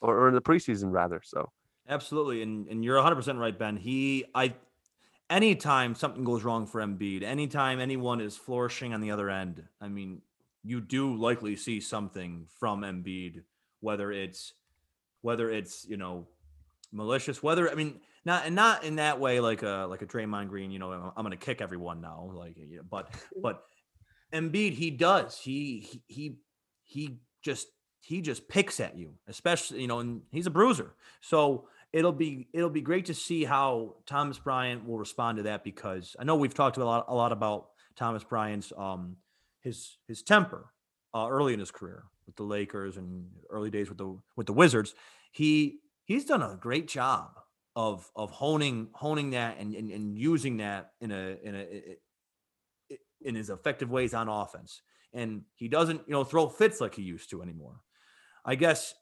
or, 0.00 0.19
or 0.19 0.29
in 0.29 0.35
the 0.35 0.41
preseason 0.41 0.91
rather. 0.91 1.20
So 1.23 1.52
absolutely, 1.87 2.41
and 2.41 2.67
and 2.69 2.82
you're 2.82 2.96
100 2.96 3.17
percent 3.17 3.38
right, 3.38 3.56
Ben. 3.56 3.76
He, 3.76 4.25
I, 4.35 4.55
anytime 5.29 5.94
something 5.94 6.25
goes 6.25 6.43
wrong 6.43 6.67
for 6.67 6.81
Embiid, 6.81 7.23
anytime 7.23 7.81
anyone 7.81 8.23
is 8.23 8.38
flourishing 8.38 8.94
on 8.94 9.02
the 9.02 9.11
other 9.11 9.29
end, 9.29 9.62
I 9.79 9.88
mean, 9.88 10.23
you 10.62 10.81
do 10.81 11.14
likely 11.14 11.55
see 11.56 11.81
something 11.81 12.46
from 12.58 12.81
Embiid, 12.81 13.43
whether 13.81 14.11
it's 14.11 14.55
whether 15.20 15.50
it's 15.50 15.85
you 15.87 15.99
know 15.99 16.29
malicious, 16.93 17.43
whether 17.43 17.70
I 17.70 17.75
mean 17.75 18.00
not 18.25 18.47
and 18.47 18.55
not 18.55 18.85
in 18.85 18.97
that 18.97 19.21
way 19.21 19.41
like 19.41 19.62
a 19.62 19.87
like 19.88 20.03
a 20.03 20.06
Draymond 20.06 20.49
Green. 20.49 20.71
You 20.71 20.79
know, 20.79 21.12
I'm 21.17 21.25
going 21.25 21.37
to 21.38 21.44
kick 21.44 21.61
everyone 21.61 22.00
now. 22.00 22.31
Like, 22.32 22.56
but 22.91 23.15
but 23.43 23.62
Embiid, 24.32 24.73
he 24.73 24.91
does. 24.91 25.38
He 25.38 25.81
he 25.81 26.03
he 26.06 26.38
he 26.85 27.19
just 27.43 27.69
he 28.00 28.21
just 28.21 28.49
picks 28.49 28.81
at 28.81 28.97
you, 28.97 29.15
especially 29.29 29.81
you 29.81 29.88
know, 29.88 30.00
and 30.00 30.23
he's 30.31 30.47
a 30.47 30.50
bruiser. 30.50 30.94
So 31.21 31.69
it'll 31.93 32.12
be 32.12 32.49
it'll 32.53 32.71
be 32.71 32.81
great 32.81 33.06
to 33.06 33.15
see 33.15 33.44
how 33.44 33.97
Thomas 34.06 34.38
Bryant 34.38 34.87
will 34.87 34.99
respond 34.99 35.38
to 35.38 35.44
that 35.44 35.62
because 35.62 36.17
I 36.19 36.25
know 36.25 36.37
we've 36.37 36.55
talked 36.55 36.77
a 36.77 36.85
lot 36.85 37.06
a 37.09 37.15
lot 37.15 37.32
about 37.32 37.69
Thomas 37.97 38.25
Bryant's 38.25 38.73
um 38.77 39.17
his 39.61 39.99
his 40.09 40.23
temper 40.23 40.73
uh, 41.15 41.27
early 41.29 41.55
in 41.55 41.61
his 41.61 41.70
career 41.70 42.05
with 42.27 42.37
the 42.37 42.43
Lakers 42.43 42.97
and 42.97 43.27
early 43.50 43.70
days 43.70 43.88
with 43.88 43.99
the 43.99 44.19
with 44.37 44.47
the 44.47 44.53
Wizards. 44.53 44.94
He 45.31 45.79
he's 46.05 46.25
done 46.25 46.43
a 46.43 46.56
great 46.61 46.88
job 46.88 47.31
of 47.76 48.09
of 48.15 48.31
honing 48.31 48.88
honing 48.93 49.31
that 49.31 49.56
and, 49.59 49.75
and, 49.75 49.91
and 49.91 50.19
using 50.19 50.59
that 50.59 50.93
in 51.00 51.11
a 51.11 51.37
in 51.43 51.55
a 51.55 51.97
in 53.25 53.35
his 53.35 53.50
effective 53.50 53.91
ways 53.91 54.15
on 54.15 54.29
offense. 54.29 54.82
And 55.12 55.43
he 55.55 55.69
doesn't, 55.69 56.03
you 56.06 56.12
know, 56.12 56.25
throw 56.25 56.49
fits 56.49 56.81
like 56.81 56.94
he 56.94 57.03
used 57.03 57.31
to 57.31 57.43
anymore. 57.43 57.81
I 58.44 58.55
guess 58.55 58.94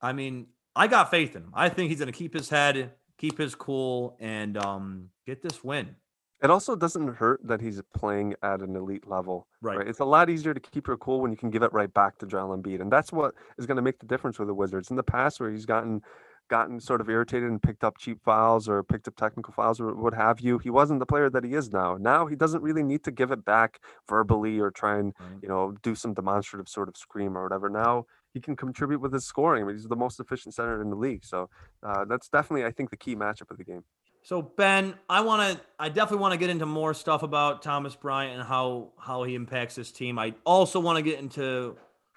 I 0.00 0.12
mean, 0.12 0.46
I 0.76 0.86
got 0.86 1.10
faith 1.10 1.36
in 1.36 1.42
him. 1.42 1.52
I 1.54 1.68
think 1.68 1.90
he's 1.90 1.98
going 1.98 2.12
to 2.12 2.18
keep 2.18 2.34
his 2.34 2.48
head, 2.48 2.92
keep 3.18 3.38
his 3.38 3.54
cool 3.54 4.16
and 4.20 4.56
um 4.56 5.10
get 5.26 5.42
this 5.42 5.62
win. 5.62 5.96
It 6.42 6.50
also 6.50 6.76
doesn't 6.76 7.14
hurt 7.14 7.40
that 7.44 7.62
he's 7.62 7.80
playing 7.94 8.34
at 8.42 8.60
an 8.60 8.76
elite 8.76 9.08
level. 9.08 9.46
Right. 9.62 9.78
right. 9.78 9.88
It's 9.88 10.00
a 10.00 10.04
lot 10.04 10.28
easier 10.28 10.52
to 10.52 10.60
keep 10.60 10.86
your 10.86 10.98
cool 10.98 11.22
when 11.22 11.30
you 11.30 11.38
can 11.38 11.48
give 11.48 11.62
it 11.62 11.72
right 11.72 11.92
back 11.92 12.18
to 12.18 12.26
Joel 12.26 12.54
Embiid. 12.54 12.82
And 12.82 12.92
that's 12.92 13.12
what 13.12 13.34
is 13.56 13.64
going 13.64 13.76
to 13.76 13.82
make 13.82 13.98
the 13.98 14.06
difference 14.06 14.38
with 14.38 14.48
the 14.48 14.54
Wizards. 14.54 14.90
In 14.90 14.96
the 14.96 15.02
past, 15.02 15.40
where 15.40 15.50
he's 15.50 15.64
gotten 15.64 16.02
gotten 16.48 16.80
sort 16.80 17.00
of 17.00 17.08
irritated 17.08 17.48
and 17.48 17.62
picked 17.62 17.84
up 17.84 17.98
cheap 17.98 18.22
fouls 18.22 18.68
or 18.68 18.82
picked 18.82 19.08
up 19.08 19.16
technical 19.16 19.52
fouls 19.52 19.80
or 19.80 19.94
what 19.94 20.14
have 20.14 20.40
you. 20.40 20.58
He 20.58 20.70
wasn't 20.70 21.00
the 21.00 21.06
player 21.06 21.30
that 21.30 21.44
he 21.44 21.54
is 21.54 21.72
now. 21.72 21.96
Now 21.98 22.26
he 22.26 22.36
doesn't 22.36 22.62
really 22.62 22.82
need 22.82 23.04
to 23.04 23.10
give 23.10 23.30
it 23.30 23.44
back 23.44 23.80
verbally 24.08 24.58
or 24.58 24.70
try 24.70 24.98
and, 24.98 25.14
right. 25.18 25.28
you 25.42 25.48
know, 25.48 25.74
do 25.82 25.94
some 25.94 26.14
demonstrative 26.14 26.68
sort 26.68 26.88
of 26.88 26.96
scream 26.96 27.36
or 27.36 27.42
whatever. 27.42 27.68
Now 27.68 28.06
he 28.32 28.40
can 28.40 28.56
contribute 28.56 29.00
with 29.00 29.12
his 29.12 29.24
scoring. 29.24 29.62
I 29.62 29.66
mean, 29.66 29.76
he's 29.76 29.86
the 29.86 29.96
most 29.96 30.20
efficient 30.20 30.54
center 30.54 30.82
in 30.82 30.90
the 30.90 30.96
league. 30.96 31.24
So 31.24 31.48
uh, 31.82 32.04
that's 32.04 32.28
definitely, 32.28 32.66
I 32.66 32.72
think, 32.72 32.90
the 32.90 32.96
key 32.96 33.14
matchup 33.16 33.50
of 33.50 33.58
the 33.58 33.64
game. 33.64 33.84
So 34.22 34.40
Ben, 34.40 34.94
I 35.08 35.20
want 35.20 35.52
to, 35.52 35.64
I 35.78 35.90
definitely 35.90 36.22
want 36.22 36.32
to 36.32 36.38
get 36.38 36.48
into 36.48 36.64
more 36.64 36.94
stuff 36.94 37.22
about 37.22 37.62
Thomas 37.62 37.94
Bryant 37.94 38.40
and 38.40 38.48
how 38.48 38.92
how 38.98 39.22
he 39.24 39.34
impacts 39.34 39.74
this 39.74 39.92
team. 39.92 40.18
I 40.18 40.34
also 40.44 40.80
want 40.80 40.96
to 40.96 41.02
get 41.02 41.18
into 41.18 41.76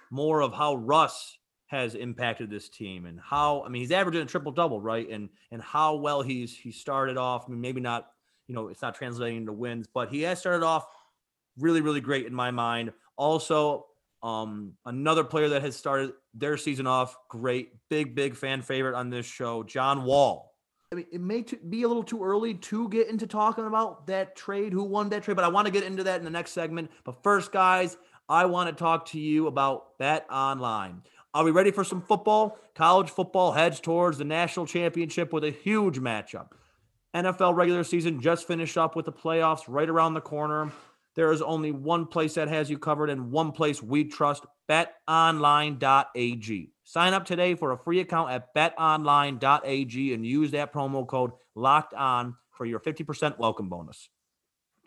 more 0.09 0.41
of 0.41 0.53
how 0.53 0.75
Russ 0.75 1.37
has 1.67 1.95
impacted 1.95 2.49
this 2.49 2.69
team 2.69 3.05
and 3.05 3.19
how 3.19 3.63
I 3.63 3.69
mean 3.69 3.81
he's 3.81 3.91
averaging 3.91 4.21
a 4.21 4.25
triple 4.25 4.51
double, 4.51 4.81
right? 4.81 5.07
And 5.09 5.29
and 5.51 5.61
how 5.61 5.95
well 5.95 6.21
he's 6.21 6.55
he 6.55 6.71
started 6.71 7.17
off. 7.17 7.45
I 7.47 7.51
mean, 7.51 7.61
maybe 7.61 7.81
not, 7.81 8.09
you 8.47 8.55
know, 8.55 8.69
it's 8.69 8.81
not 8.81 8.95
translating 8.95 9.37
into 9.37 9.53
wins, 9.53 9.87
but 9.93 10.09
he 10.09 10.21
has 10.21 10.39
started 10.39 10.65
off 10.65 10.87
really, 11.57 11.81
really 11.81 12.01
great 12.01 12.25
in 12.25 12.33
my 12.33 12.51
mind. 12.51 12.93
Also, 13.17 13.87
um, 14.23 14.73
another 14.85 15.23
player 15.23 15.49
that 15.49 15.61
has 15.61 15.75
started 15.75 16.13
their 16.33 16.57
season 16.57 16.87
off 16.87 17.15
great, 17.29 17.71
big, 17.89 18.15
big 18.15 18.35
fan 18.35 18.61
favorite 18.61 18.95
on 18.95 19.09
this 19.09 19.25
show, 19.25 19.63
John 19.63 20.03
Wall. 20.03 20.53
I 20.91 20.95
mean, 20.95 21.05
it 21.11 21.19
may 21.19 21.41
t- 21.41 21.57
be 21.69 21.83
a 21.83 21.87
little 21.87 22.03
too 22.03 22.23
early 22.23 22.53
to 22.53 22.87
get 22.89 23.09
into 23.09 23.27
talking 23.27 23.65
about 23.65 24.07
that 24.07 24.35
trade, 24.35 24.71
who 24.71 24.83
won 24.83 25.09
that 25.09 25.23
trade, 25.23 25.35
but 25.35 25.43
I 25.43 25.49
want 25.49 25.65
to 25.65 25.71
get 25.71 25.83
into 25.83 26.03
that 26.03 26.19
in 26.19 26.23
the 26.23 26.31
next 26.31 26.51
segment. 26.51 26.89
But 27.03 27.21
first, 27.23 27.51
guys, 27.51 27.97
I 28.29 28.45
want 28.45 28.69
to 28.69 28.75
talk 28.75 29.05
to 29.07 29.19
you 29.19 29.47
about 29.47 29.97
Bet 29.99 30.25
Online. 30.31 31.01
Are 31.33 31.43
we 31.43 31.51
ready 31.51 31.71
for 31.71 31.83
some 31.83 32.01
football? 32.01 32.57
College 32.73 33.09
football 33.09 33.51
heads 33.51 33.79
towards 33.79 34.17
the 34.17 34.23
national 34.23 34.65
championship 34.65 35.33
with 35.33 35.43
a 35.43 35.51
huge 35.51 35.99
matchup. 35.99 36.51
NFL 37.13 37.55
regular 37.55 37.83
season 37.83 38.21
just 38.21 38.47
finished 38.47 38.77
up 38.77 38.95
with 38.95 39.05
the 39.05 39.11
playoffs 39.11 39.63
right 39.67 39.89
around 39.89 40.13
the 40.13 40.21
corner. 40.21 40.71
There 41.15 41.31
is 41.31 41.41
only 41.41 41.71
one 41.71 42.05
place 42.05 42.35
that 42.35 42.47
has 42.47 42.69
you 42.69 42.77
covered 42.77 43.09
and 43.09 43.31
one 43.31 43.51
place 43.51 43.81
we 43.81 44.03
trust 44.05 44.45
betonline.ag. 44.69 45.81
Sign 46.83 47.13
up 47.13 47.25
today 47.25 47.55
for 47.55 47.71
a 47.71 47.77
free 47.77 47.99
account 47.99 48.31
at 48.31 48.53
betonline.ag 48.53 50.13
and 50.13 50.25
use 50.25 50.51
that 50.51 50.71
promo 50.71 51.07
code 51.07 51.31
locked 51.55 51.93
on 51.93 52.35
for 52.51 52.65
your 52.65 52.79
50% 52.79 53.37
welcome 53.39 53.67
bonus. 53.67 54.09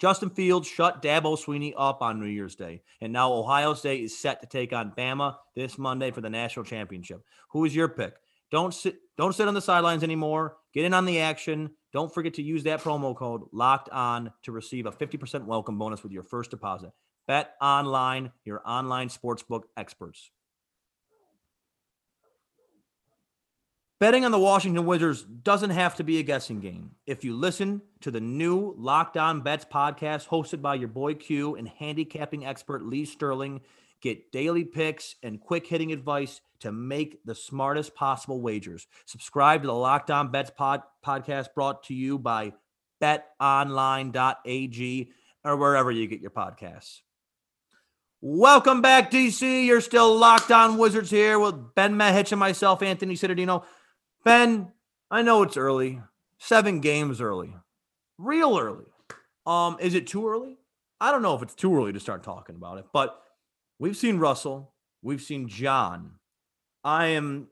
Justin 0.01 0.31
Fields 0.31 0.67
shut 0.67 1.03
Dabo 1.03 1.37
Swinney 1.39 1.75
up 1.77 2.01
on 2.01 2.19
New 2.19 2.27
Year's 2.27 2.55
Day, 2.55 2.83
and 3.03 3.13
now 3.13 3.31
Ohio 3.31 3.75
State 3.75 4.03
is 4.03 4.19
set 4.19 4.41
to 4.41 4.47
take 4.47 4.73
on 4.73 4.93
Bama 4.97 5.37
this 5.55 5.77
Monday 5.77 6.11
for 6.11 6.23
the 6.23 6.31
national 6.31 6.65
championship. 6.65 7.23
Who 7.51 7.67
is 7.67 7.77
your 7.77 7.89
pick? 7.89 8.15
Don't 8.51 8.73
sit 8.73 8.97
don't 9.19 9.35
sit 9.35 9.47
on 9.47 9.53
the 9.53 9.61
sidelines 9.61 10.03
anymore. 10.03 10.57
Get 10.73 10.87
in 10.87 10.95
on 10.95 11.05
the 11.05 11.21
action. 11.21 11.73
Don't 11.93 12.13
forget 12.13 12.35
to 12.35 12.43
use 12.43 12.63
that 12.65 12.81
promo 12.81 13.15
code 13.15 13.43
locked 13.53 13.91
on 13.91 14.33
to 14.45 14.53
receive 14.53 14.87
a 14.87 14.93
50% 14.93 15.45
welcome 15.45 15.79
bonus 15.79 16.03
with 16.03 16.13
your 16.13 16.23
first 16.23 16.51
deposit. 16.51 16.93
Bet 17.27 17.55
online, 17.61 18.33
your 18.45 18.63
online 18.65 19.11
sportsbook 19.11 19.65
experts. 19.77 20.31
Betting 24.01 24.25
on 24.25 24.31
the 24.31 24.39
Washington 24.39 24.87
Wizards 24.87 25.23
doesn't 25.23 25.69
have 25.69 25.97
to 25.97 26.05
be 26.05 26.19
a 26.19 26.23
guessing 26.23 26.59
game. 26.59 26.93
If 27.07 27.23
you 27.23 27.37
listen 27.37 27.83
to 28.01 28.11
the 28.11 28.19
new 28.19 28.75
Locked 28.79 29.19
On 29.19 29.43
Bets 29.43 29.67
podcast 29.67 30.27
hosted 30.27 30.63
by 30.63 30.77
your 30.77 30.89
boy 30.89 31.13
Q 31.13 31.57
and 31.57 31.69
handicapping 31.69 32.47
expert 32.47 32.83
Lee 32.83 33.05
Sterling, 33.05 33.61
get 34.01 34.33
daily 34.33 34.65
picks 34.65 35.17
and 35.23 35.39
quick 35.39 35.67
hitting 35.67 35.93
advice 35.93 36.41
to 36.61 36.73
make 36.73 37.23
the 37.27 37.35
smartest 37.35 37.95
possible 37.95 38.41
wagers. 38.41 38.87
Subscribe 39.05 39.61
to 39.61 39.67
the 39.67 39.75
Locked 39.75 40.11
On 40.11 40.31
Bets 40.31 40.53
pod- 40.57 40.83
podcast 41.05 41.49
brought 41.55 41.83
to 41.85 41.95
you 41.95 42.19
by 42.19 42.55
betonline.ag 43.03 45.11
or 45.45 45.57
wherever 45.59 45.91
you 45.91 46.07
get 46.07 46.23
your 46.23 46.31
podcasts. 46.31 47.01
Welcome 48.23 48.81
back, 48.81 49.11
DC. 49.11 49.67
You're 49.67 49.83
still 49.83 50.17
locked 50.17 50.51
on 50.51 50.79
Wizards 50.79 51.11
here 51.11 51.39
with 51.39 51.75
Ben 51.75 51.97
Mehich 51.97 52.33
and 52.33 52.41
myself, 52.41 52.83
Anthony 52.83 53.15
Cittadino. 53.15 53.65
Ben, 54.25 54.73
I 55.11 55.23
know 55.23 55.43
it's 55.43 55.57
early. 55.57 56.01
Seven 56.39 56.81
games 56.81 57.21
early. 57.21 57.55
Real 58.19 58.59
early. 58.59 58.87
Um, 59.47 59.77
is 59.81 59.95
it 59.95 60.07
too 60.07 60.29
early? 60.29 60.59
I 61.01 61.11
don't 61.11 61.23
know 61.23 61.35
if 61.35 61.43
it's 61.43 61.55
too 61.55 61.75
early 61.75 61.93
to 61.93 62.01
start 62.01 62.23
talking 62.23 62.57
about 62.57 62.79
it, 62.79 62.85
but 62.93 63.23
we've 63.79 63.97
seen 63.97 64.19
Russell, 64.19 64.75
we've 65.03 65.23
seen 65.23 65.49
John. 65.49 66.13
I 66.85 67.07
am 67.07 67.49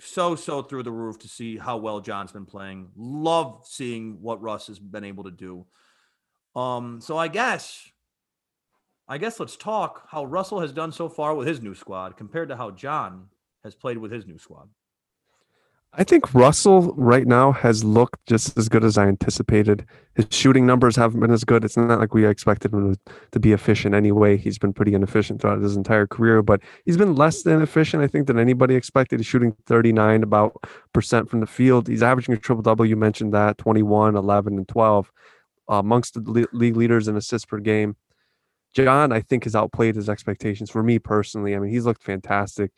so 0.00 0.34
so 0.34 0.62
through 0.62 0.82
the 0.82 0.92
roof 0.92 1.18
to 1.20 1.28
see 1.28 1.56
how 1.56 1.76
well 1.76 2.00
John's 2.00 2.32
been 2.32 2.46
playing. 2.46 2.90
Love 2.96 3.62
seeing 3.64 4.20
what 4.20 4.42
Russ 4.42 4.66
has 4.66 4.78
been 4.78 5.04
able 5.04 5.24
to 5.24 5.30
do. 5.30 5.66
Um, 6.56 7.00
so 7.00 7.16
I 7.16 7.28
guess 7.28 7.88
I 9.08 9.18
guess 9.18 9.40
let's 9.40 9.56
talk 9.56 10.08
how 10.10 10.24
Russell 10.24 10.60
has 10.60 10.72
done 10.72 10.92
so 10.92 11.08
far 11.08 11.34
with 11.34 11.48
his 11.48 11.62
new 11.62 11.74
squad 11.74 12.16
compared 12.16 12.48
to 12.50 12.56
how 12.56 12.72
John 12.72 13.28
has 13.64 13.74
played 13.74 13.98
with 13.98 14.12
his 14.12 14.26
new 14.26 14.38
squad. 14.38 14.68
I 15.94 16.04
think 16.04 16.32
Russell 16.34 16.94
right 16.96 17.26
now 17.26 17.50
has 17.50 17.82
looked 17.82 18.24
just 18.26 18.56
as 18.58 18.68
good 18.68 18.84
as 18.84 18.98
I 18.98 19.08
anticipated. 19.08 19.86
His 20.14 20.26
shooting 20.30 20.66
numbers 20.66 20.96
haven't 20.96 21.20
been 21.20 21.30
as 21.30 21.44
good. 21.44 21.64
It's 21.64 21.76
not 21.76 21.98
like 21.98 22.14
we 22.14 22.26
expected 22.26 22.72
him 22.72 22.96
to, 23.32 23.40
be 23.40 23.52
efficient 23.52 23.94
anyway. 23.94 24.36
He's 24.36 24.58
been 24.58 24.72
pretty 24.72 24.94
inefficient 24.94 25.40
throughout 25.40 25.60
his 25.60 25.76
entire 25.76 26.06
career, 26.06 26.42
but 26.42 26.60
he's 26.84 26.96
been 26.96 27.16
less 27.16 27.42
than 27.42 27.62
efficient, 27.62 28.02
I 28.02 28.06
think, 28.06 28.26
than 28.26 28.38
anybody 28.38 28.74
expected. 28.74 29.18
He's 29.18 29.26
shooting 29.26 29.56
39 29.66 30.22
about 30.22 30.62
percent 30.92 31.30
from 31.30 31.40
the 31.40 31.46
field. 31.46 31.88
He's 31.88 32.02
averaging 32.02 32.34
a 32.34 32.38
triple 32.38 32.62
double. 32.62 32.84
You 32.84 32.96
mentioned 32.96 33.32
that 33.32 33.58
21, 33.58 34.14
11, 34.14 34.58
and 34.58 34.68
12 34.68 35.10
uh, 35.70 35.74
amongst 35.74 36.14
the 36.14 36.46
league 36.52 36.76
leaders 36.76 37.08
in 37.08 37.16
assists 37.16 37.46
per 37.46 37.58
game. 37.58 37.96
John, 38.74 39.12
I 39.12 39.20
think, 39.20 39.44
has 39.44 39.56
outplayed 39.56 39.96
his 39.96 40.08
expectations 40.08 40.70
for 40.70 40.82
me 40.82 40.98
personally. 40.98 41.56
I 41.56 41.58
mean, 41.58 41.70
he's 41.70 41.86
looked 41.86 42.02
fantastic. 42.02 42.70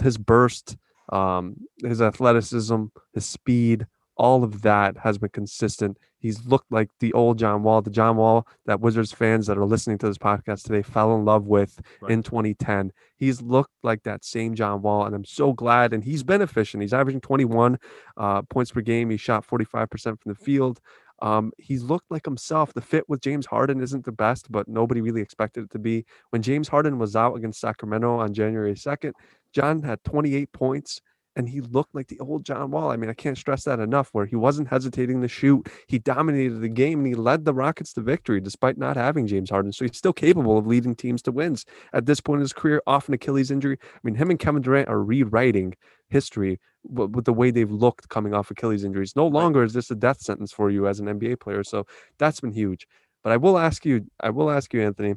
His 0.00 0.16
burst 0.16 0.76
um, 1.12 1.56
his 1.84 2.02
athleticism, 2.02 2.86
his 3.12 3.26
speed, 3.26 3.86
all 4.16 4.44
of 4.44 4.62
that 4.62 4.96
has 4.98 5.18
been 5.18 5.30
consistent. 5.30 5.98
He's 6.18 6.44
looked 6.46 6.70
like 6.70 6.88
the 7.00 7.12
old 7.12 7.38
John 7.38 7.62
Wall, 7.62 7.82
the 7.82 7.90
John 7.90 8.16
Wall 8.16 8.46
that 8.66 8.80
Wizards 8.80 9.12
fans 9.12 9.46
that 9.46 9.58
are 9.58 9.64
listening 9.64 9.98
to 9.98 10.06
this 10.06 10.18
podcast 10.18 10.62
today 10.62 10.82
fell 10.82 11.14
in 11.16 11.24
love 11.24 11.46
with 11.46 11.80
right. 12.00 12.12
in 12.12 12.22
2010. 12.22 12.92
He's 13.16 13.42
looked 13.42 13.72
like 13.82 14.04
that 14.04 14.24
same 14.24 14.54
John 14.54 14.82
Wall, 14.82 15.04
and 15.04 15.14
I'm 15.14 15.24
so 15.24 15.52
glad. 15.52 15.92
And 15.92 16.04
he's 16.04 16.22
been 16.22 16.42
efficient. 16.42 16.82
He's 16.82 16.94
averaging 16.94 17.20
21 17.20 17.78
uh, 18.16 18.42
points 18.42 18.70
per 18.70 18.80
game. 18.80 19.10
He 19.10 19.16
shot 19.16 19.46
45% 19.46 19.88
from 20.02 20.16
the 20.26 20.34
field. 20.34 20.80
Um, 21.22 21.52
he's 21.56 21.84
looked 21.84 22.10
like 22.10 22.24
himself. 22.24 22.72
The 22.74 22.80
fit 22.80 23.08
with 23.08 23.20
James 23.20 23.46
Harden 23.46 23.80
isn't 23.80 24.04
the 24.04 24.12
best, 24.12 24.50
but 24.50 24.66
nobody 24.66 25.00
really 25.00 25.22
expected 25.22 25.64
it 25.64 25.70
to 25.70 25.78
be. 25.78 26.04
When 26.30 26.42
James 26.42 26.68
Harden 26.68 26.98
was 26.98 27.14
out 27.14 27.36
against 27.36 27.60
Sacramento 27.60 28.18
on 28.18 28.34
January 28.34 28.74
2nd, 28.74 29.12
John 29.52 29.82
had 29.82 30.02
28 30.04 30.52
points 30.52 31.00
and 31.36 31.48
he 31.48 31.60
looked 31.60 31.94
like 31.94 32.08
the 32.08 32.18
old 32.20 32.44
John 32.44 32.70
Wall. 32.70 32.90
I 32.90 32.96
mean, 32.96 33.08
I 33.08 33.14
can't 33.14 33.38
stress 33.38 33.64
that 33.64 33.80
enough, 33.80 34.10
where 34.12 34.26
he 34.26 34.36
wasn't 34.36 34.68
hesitating 34.68 35.22
to 35.22 35.28
shoot. 35.28 35.68
He 35.88 35.98
dominated 35.98 36.60
the 36.60 36.68
game 36.68 37.00
and 37.00 37.06
he 37.06 37.14
led 37.14 37.44
the 37.44 37.54
Rockets 37.54 37.92
to 37.94 38.00
victory 38.00 38.40
despite 38.40 38.76
not 38.76 38.96
having 38.96 39.26
James 39.26 39.50
Harden. 39.50 39.72
So 39.72 39.84
he's 39.84 39.96
still 39.96 40.12
capable 40.12 40.58
of 40.58 40.66
leading 40.66 40.94
teams 40.94 41.22
to 41.22 41.32
wins 41.32 41.64
at 41.92 42.06
this 42.06 42.20
point 42.20 42.38
in 42.38 42.42
his 42.42 42.52
career, 42.52 42.82
off 42.86 43.08
an 43.08 43.14
Achilles 43.14 43.50
injury. 43.50 43.78
I 43.82 43.98
mean, 44.02 44.14
him 44.14 44.30
and 44.30 44.38
Kevin 44.38 44.62
Durant 44.62 44.88
are 44.88 45.02
rewriting 45.02 45.74
history 46.08 46.60
with 46.84 47.24
the 47.24 47.32
way 47.32 47.50
they've 47.50 47.70
looked 47.70 48.08
coming 48.08 48.34
off 48.34 48.50
Achilles 48.50 48.84
injuries. 48.84 49.16
No 49.16 49.26
longer 49.26 49.62
is 49.62 49.72
this 49.72 49.90
a 49.90 49.94
death 49.94 50.20
sentence 50.20 50.52
for 50.52 50.70
you 50.70 50.86
as 50.86 51.00
an 51.00 51.06
NBA 51.06 51.40
player. 51.40 51.64
So 51.64 51.86
that's 52.18 52.40
been 52.40 52.52
huge. 52.52 52.86
But 53.22 53.32
I 53.32 53.36
will 53.36 53.56
ask 53.56 53.86
you, 53.86 54.06
I 54.20 54.30
will 54.30 54.50
ask 54.50 54.74
you, 54.74 54.82
Anthony. 54.82 55.14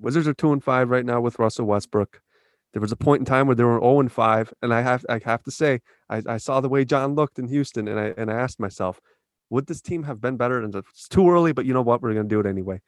Wizards 0.00 0.26
are 0.26 0.34
two 0.34 0.52
and 0.52 0.62
five 0.62 0.90
right 0.90 1.06
now 1.06 1.20
with 1.20 1.38
Russell 1.38 1.66
Westbrook. 1.66 2.20
There 2.74 2.80
was 2.80 2.92
a 2.92 2.96
point 2.96 3.20
in 3.20 3.24
time 3.24 3.46
where 3.46 3.54
they 3.54 3.62
were 3.62 3.78
0 3.78 4.00
and 4.00 4.10
5, 4.10 4.52
and 4.60 4.74
I 4.74 4.82
have 4.82 5.06
I 5.08 5.20
have 5.24 5.44
to 5.44 5.52
say, 5.52 5.80
I, 6.10 6.22
I 6.26 6.36
saw 6.38 6.60
the 6.60 6.68
way 6.68 6.84
John 6.84 7.14
looked 7.14 7.38
in 7.38 7.46
Houston, 7.46 7.86
and 7.86 8.00
I 8.00 8.14
and 8.18 8.32
I 8.32 8.34
asked 8.34 8.58
myself, 8.58 9.00
would 9.48 9.68
this 9.68 9.80
team 9.80 10.02
have 10.02 10.20
been 10.20 10.36
better? 10.36 10.60
And 10.60 10.74
it's 10.74 11.06
too 11.08 11.30
early, 11.30 11.52
but 11.52 11.66
you 11.66 11.72
know 11.72 11.82
what? 11.82 12.02
We're 12.02 12.14
gonna 12.14 12.28
do 12.28 12.40
it 12.40 12.46
anyway. 12.46 12.80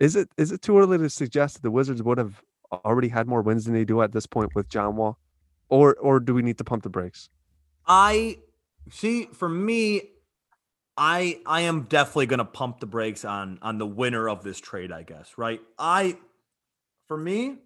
Is 0.00 0.16
it 0.16 0.30
is 0.38 0.50
it 0.50 0.62
too 0.62 0.78
early 0.78 0.96
to 0.96 1.10
suggest 1.10 1.56
that 1.56 1.62
the 1.62 1.70
Wizards 1.70 2.02
would 2.02 2.16
have 2.16 2.42
already 2.72 3.08
had 3.08 3.26
more 3.26 3.42
wins 3.42 3.66
than 3.66 3.74
they 3.74 3.84
do 3.84 4.00
at 4.00 4.12
this 4.12 4.26
point 4.26 4.54
with 4.54 4.70
John 4.70 4.96
Wall? 4.96 5.18
Or 5.68 5.94
or 5.96 6.18
do 6.18 6.32
we 6.32 6.40
need 6.40 6.56
to 6.56 6.64
pump 6.64 6.82
the 6.82 6.88
brakes? 6.88 7.28
I 7.86 8.38
see 8.90 9.26
for 9.26 9.48
me, 9.48 10.08
I 10.96 11.40
I 11.44 11.62
am 11.62 11.82
definitely 11.82 12.26
gonna 12.26 12.46
pump 12.46 12.80
the 12.80 12.86
brakes 12.86 13.26
on 13.26 13.58
on 13.60 13.76
the 13.76 13.86
winner 13.86 14.26
of 14.26 14.42
this 14.42 14.58
trade, 14.58 14.90
I 14.90 15.02
guess, 15.02 15.36
right? 15.36 15.60
I 15.78 16.16
for 17.08 17.18
me, 17.18 17.58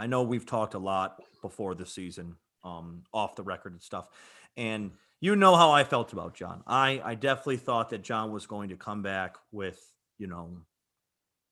I 0.00 0.06
know 0.06 0.22
we've 0.22 0.46
talked 0.46 0.72
a 0.72 0.78
lot 0.78 1.22
before 1.42 1.74
the 1.74 1.84
season, 1.84 2.36
um, 2.64 3.02
off 3.12 3.36
the 3.36 3.42
record 3.42 3.72
and 3.72 3.82
stuff. 3.82 4.06
And 4.56 4.92
you 5.20 5.36
know 5.36 5.54
how 5.54 5.70
I 5.70 5.84
felt 5.84 6.14
about 6.14 6.34
John. 6.34 6.62
I, 6.66 7.02
I 7.04 7.14
definitely 7.14 7.58
thought 7.58 7.90
that 7.90 8.02
John 8.02 8.32
was 8.32 8.46
going 8.46 8.70
to 8.70 8.76
come 8.76 9.02
back 9.02 9.36
with, 9.52 9.78
you 10.18 10.26
know, 10.26 10.56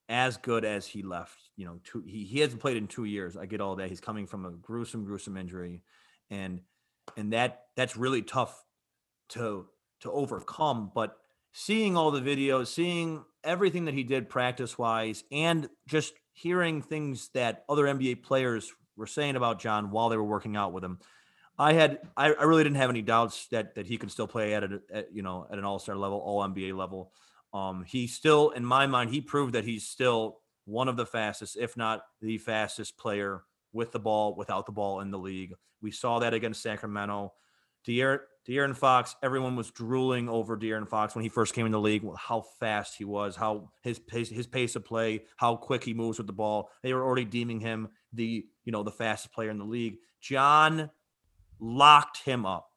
as 0.09 0.38
good 0.38 0.64
as 0.64 0.87
he 0.87 1.02
left. 1.02 1.38
You 1.57 1.67
know, 1.67 1.78
two, 1.85 2.02
he, 2.07 2.25
he 2.25 2.40
hasn't 2.40 2.62
played 2.62 2.78
in 2.78 2.87
two 2.87 3.05
years. 3.05 3.37
I 3.37 3.45
get 3.45 3.61
all 3.61 3.76
that. 3.76 3.90
He's 3.90 4.00
coming 4.00 4.26
from 4.26 4.47
a 4.47 4.50
gruesome, 4.50 5.05
gruesome 5.05 5.37
injury. 5.37 5.83
And 6.31 6.62
and 7.17 7.33
that 7.35 7.64
that's 7.76 7.97
really 7.97 8.23
tough 8.23 8.64
to 9.31 9.67
to 10.00 10.11
overcome. 10.11 10.90
But 10.95 11.19
seeing 11.52 11.97
all 11.97 12.11
the 12.11 12.21
videos, 12.21 12.69
seeing 12.69 13.25
everything 13.45 13.87
that 13.87 13.95
he 13.95 14.05
did 14.05 14.28
practice 14.28 14.78
wise, 14.78 15.25
and 15.33 15.69
just 15.87 16.14
hearing 16.33 16.83
things 16.83 17.31
that 17.35 17.64
other 17.69 17.85
NBA 17.85 18.23
players 18.23 18.73
were 18.97 19.07
saying 19.07 19.37
about 19.37 19.61
John 19.61 19.90
while 19.90 20.09
they 20.09 20.17
were 20.17 20.25
working 20.25 20.57
out 20.57 20.73
with 20.73 20.85
him, 20.85 20.99
I 21.59 21.73
had 21.73 21.99
I, 22.17 22.33
I 22.33 22.45
really 22.45 22.64
didn't 22.64 22.76
have 22.76 22.90
any 22.90 23.02
doubts 23.02 23.49
that 23.49 23.75
that 23.75 23.87
he 23.87 23.99
could 23.99 24.11
still 24.11 24.28
play 24.28 24.55
at, 24.55 24.64
a, 24.64 24.81
at 24.93 25.12
you 25.12 25.23
know 25.23 25.47
at 25.50 25.59
an 25.59 25.64
All 25.64 25.78
Star 25.78 25.97
level, 25.97 26.19
All 26.19 26.43
NBA 26.43 26.76
level. 26.76 27.12
Um, 27.52 27.85
he 27.85 28.07
still, 28.07 28.50
in 28.50 28.64
my 28.64 28.87
mind, 28.87 29.11
he 29.11 29.21
proved 29.21 29.55
that 29.55 29.64
he's 29.64 29.87
still 29.87 30.40
one 30.67 30.87
of 30.87 30.97
the 30.97 31.07
fastest, 31.07 31.57
if 31.59 31.76
not 31.76 32.02
the 32.21 32.38
fastest 32.38 32.99
player 32.99 33.43
with 33.73 33.90
the 33.90 33.99
ball, 33.99 34.35
without 34.35 34.67
the 34.67 34.73
ball 34.73 35.00
in 35.00 35.11
the 35.11 35.19
league. 35.19 35.55
We 35.81 35.90
saw 35.90 36.19
that 36.19 36.35
against 36.35 36.62
Sacramento. 36.62 37.33
De'Aaron, 37.87 38.21
De'Aaron 38.49 38.76
Fox, 38.76 39.14
everyone 39.23 39.57
was 39.57 39.71
drooling 39.71 40.28
over 40.28 40.57
De'Aaron 40.57 40.88
Fox 40.88 41.14
when 41.14 41.23
he 41.23 41.28
first 41.28 41.55
came 41.55 41.67
in 41.67 41.73
the 41.73 41.81
league, 41.81 42.02
how 42.17 42.40
fast 42.59 42.97
he 42.97 43.05
was, 43.05 43.37
how 43.37 43.71
his 43.83 43.99
pace, 43.99 44.31
his 44.31 44.47
pace 44.47 44.75
of 44.75 44.85
play, 44.85 45.25
how 45.37 45.57
quick 45.57 45.85
he 45.85 45.93
moves 45.93 46.19
with 46.19 46.26
the 46.26 46.33
ball. 46.33 46.71
They 46.83 46.95
were 46.95 47.05
already 47.05 47.26
deeming 47.26 47.61
him 47.61 47.88
the, 48.12 48.47
you 48.64 48.73
know, 48.73 48.83
the 48.83 48.90
fastest 48.90 49.35
player 49.35 49.50
in 49.50 49.59
the 49.59 49.64
league. 49.64 49.99
John 50.21 50.90
locked 51.61 52.23
him 52.25 52.47
up. 52.47 52.71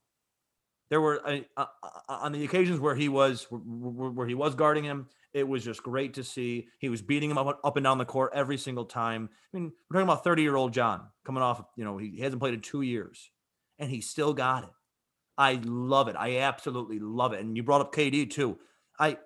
There 0.90 1.00
were 1.00 1.25
uh, 1.25 1.40
uh, 1.56 1.66
on 2.10 2.34
the 2.34 2.44
occasions 2.44 2.82
where 2.82 2.96
he 2.96 3.08
was 3.08 3.48
where 3.50 4.28
he 4.28 4.36
was 4.36 4.56
guarding 4.56 4.84
him, 4.84 5.08
it 5.34 5.48
was 5.48 5.63
just 5.63 5.84
great 5.84 6.16
to 6.16 6.24
see. 6.25 6.68
He 6.80 6.90
was 6.90 7.01
beating 7.01 7.32
him 7.32 7.38
up, 7.38 7.62
up 7.63 7.78
and 7.78 7.84
down 7.86 7.98
the 7.98 8.04
court 8.04 8.32
every 8.36 8.58
single 8.58 8.84
time. 8.84 9.30
I 9.54 9.58
mean, 9.58 9.72
we're 9.90 9.96
talking 9.96 10.10
about 10.10 10.25
30 10.25 10.42
year 10.42 10.58
old 10.58 10.74
John 10.74 11.08
coming 11.25 11.42
off, 11.42 11.63
you 11.78 11.86
know, 11.86 11.98
he 11.98 12.20
hasn't 12.20 12.42
played 12.42 12.54
in 12.54 12.60
two 12.60 12.82
years 12.82 13.32
and 13.80 13.90
he 13.90 14.01
still 14.01 14.34
got 14.34 14.66
it. 14.66 14.70
I 15.41 15.60
love 15.63 16.07
it. 16.07 16.15
I 16.15 16.38
absolutely 16.38 17.00
love 17.00 17.33
it. 17.33 17.39
And 17.39 17.57
you 17.57 17.63
brought 17.63 17.81
up 17.81 17.95
KD 17.95 18.29
too. 18.29 18.60
I 19.00 19.17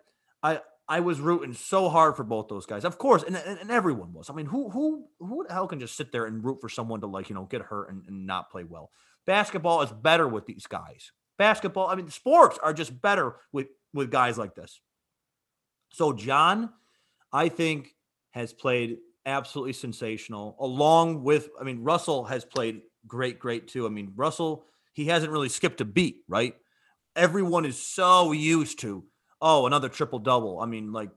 I 0.41 0.62
I 0.88 1.01
was 1.01 1.19
rooting 1.19 1.53
so 1.53 1.89
hard 1.89 2.15
for 2.15 2.24
both 2.24 2.48
those 2.48 2.65
guys. 2.65 2.86
Of 2.86 2.98
course, 2.98 3.24
and, 3.24 3.36
and, 3.36 3.60
and 3.60 3.69
everyone 3.69 4.13
was. 4.13 4.29
I 4.29 4.34
mean, 4.34 4.45
who 4.45 4.69
who 4.69 5.07
who 5.19 5.45
the 5.45 5.53
hell 5.53 5.67
can 5.67 5.81
just 5.81 5.98
sit 5.98 6.13
there 6.13 6.25
and 6.25 6.41
root 6.41 6.62
for 6.62 6.69
someone 6.69 7.01
to 7.01 7.07
like, 7.07 7.27
you 7.27 7.36
know, 7.36 7.43
get 7.43 7.62
hurt 7.62 7.89
and, 7.89 8.05
and 8.07 8.25
not 8.25 8.50
play 8.50 8.63
well? 8.63 8.91
Basketball 9.27 9.81
is 9.81 9.91
better 9.91 10.25
with 10.25 10.45
these 10.45 10.67
guys. 10.67 11.12
Basketball, 11.38 11.88
I 11.88 11.95
mean, 11.95 12.10
sports 12.10 12.57
are 12.63 12.74
just 12.74 13.01
better 13.01 13.36
with 13.51 13.67
with 13.93 14.10
guys 14.10 14.38
like 14.38 14.55
this. 14.55 14.79
So 15.89 16.13
John, 16.13 16.69
I 17.34 17.50
think, 17.50 17.93
has 18.31 18.53
played 18.53 19.00
absolutely 19.25 19.74
sensational. 19.74 20.55
Along 20.62 21.24
with, 21.24 21.50
I 21.60 21.65
mean, 21.65 21.84
Russell 21.84 22.24
has 22.24 22.45
played 22.45 22.84
great, 23.05 23.38
great 23.38 23.67
too. 23.67 23.86
I 23.86 23.89
mean, 23.89 24.13
Russell, 24.15 24.65
he 24.96 25.06
hasn't 25.06 25.32
really 25.32 25.50
skipped 25.50 25.82
a 25.82 25.86
beat, 25.86 26.24
right? 26.28 26.56
Everyone 27.16 27.66
is 27.66 27.78
so 27.78 28.32
used 28.32 28.80
to, 28.80 29.04
oh, 29.42 29.68
another 29.68 29.90
triple 29.90 30.20
double. 30.20 30.60
I 30.60 30.66
mean, 30.66 30.94
like, 30.94 31.10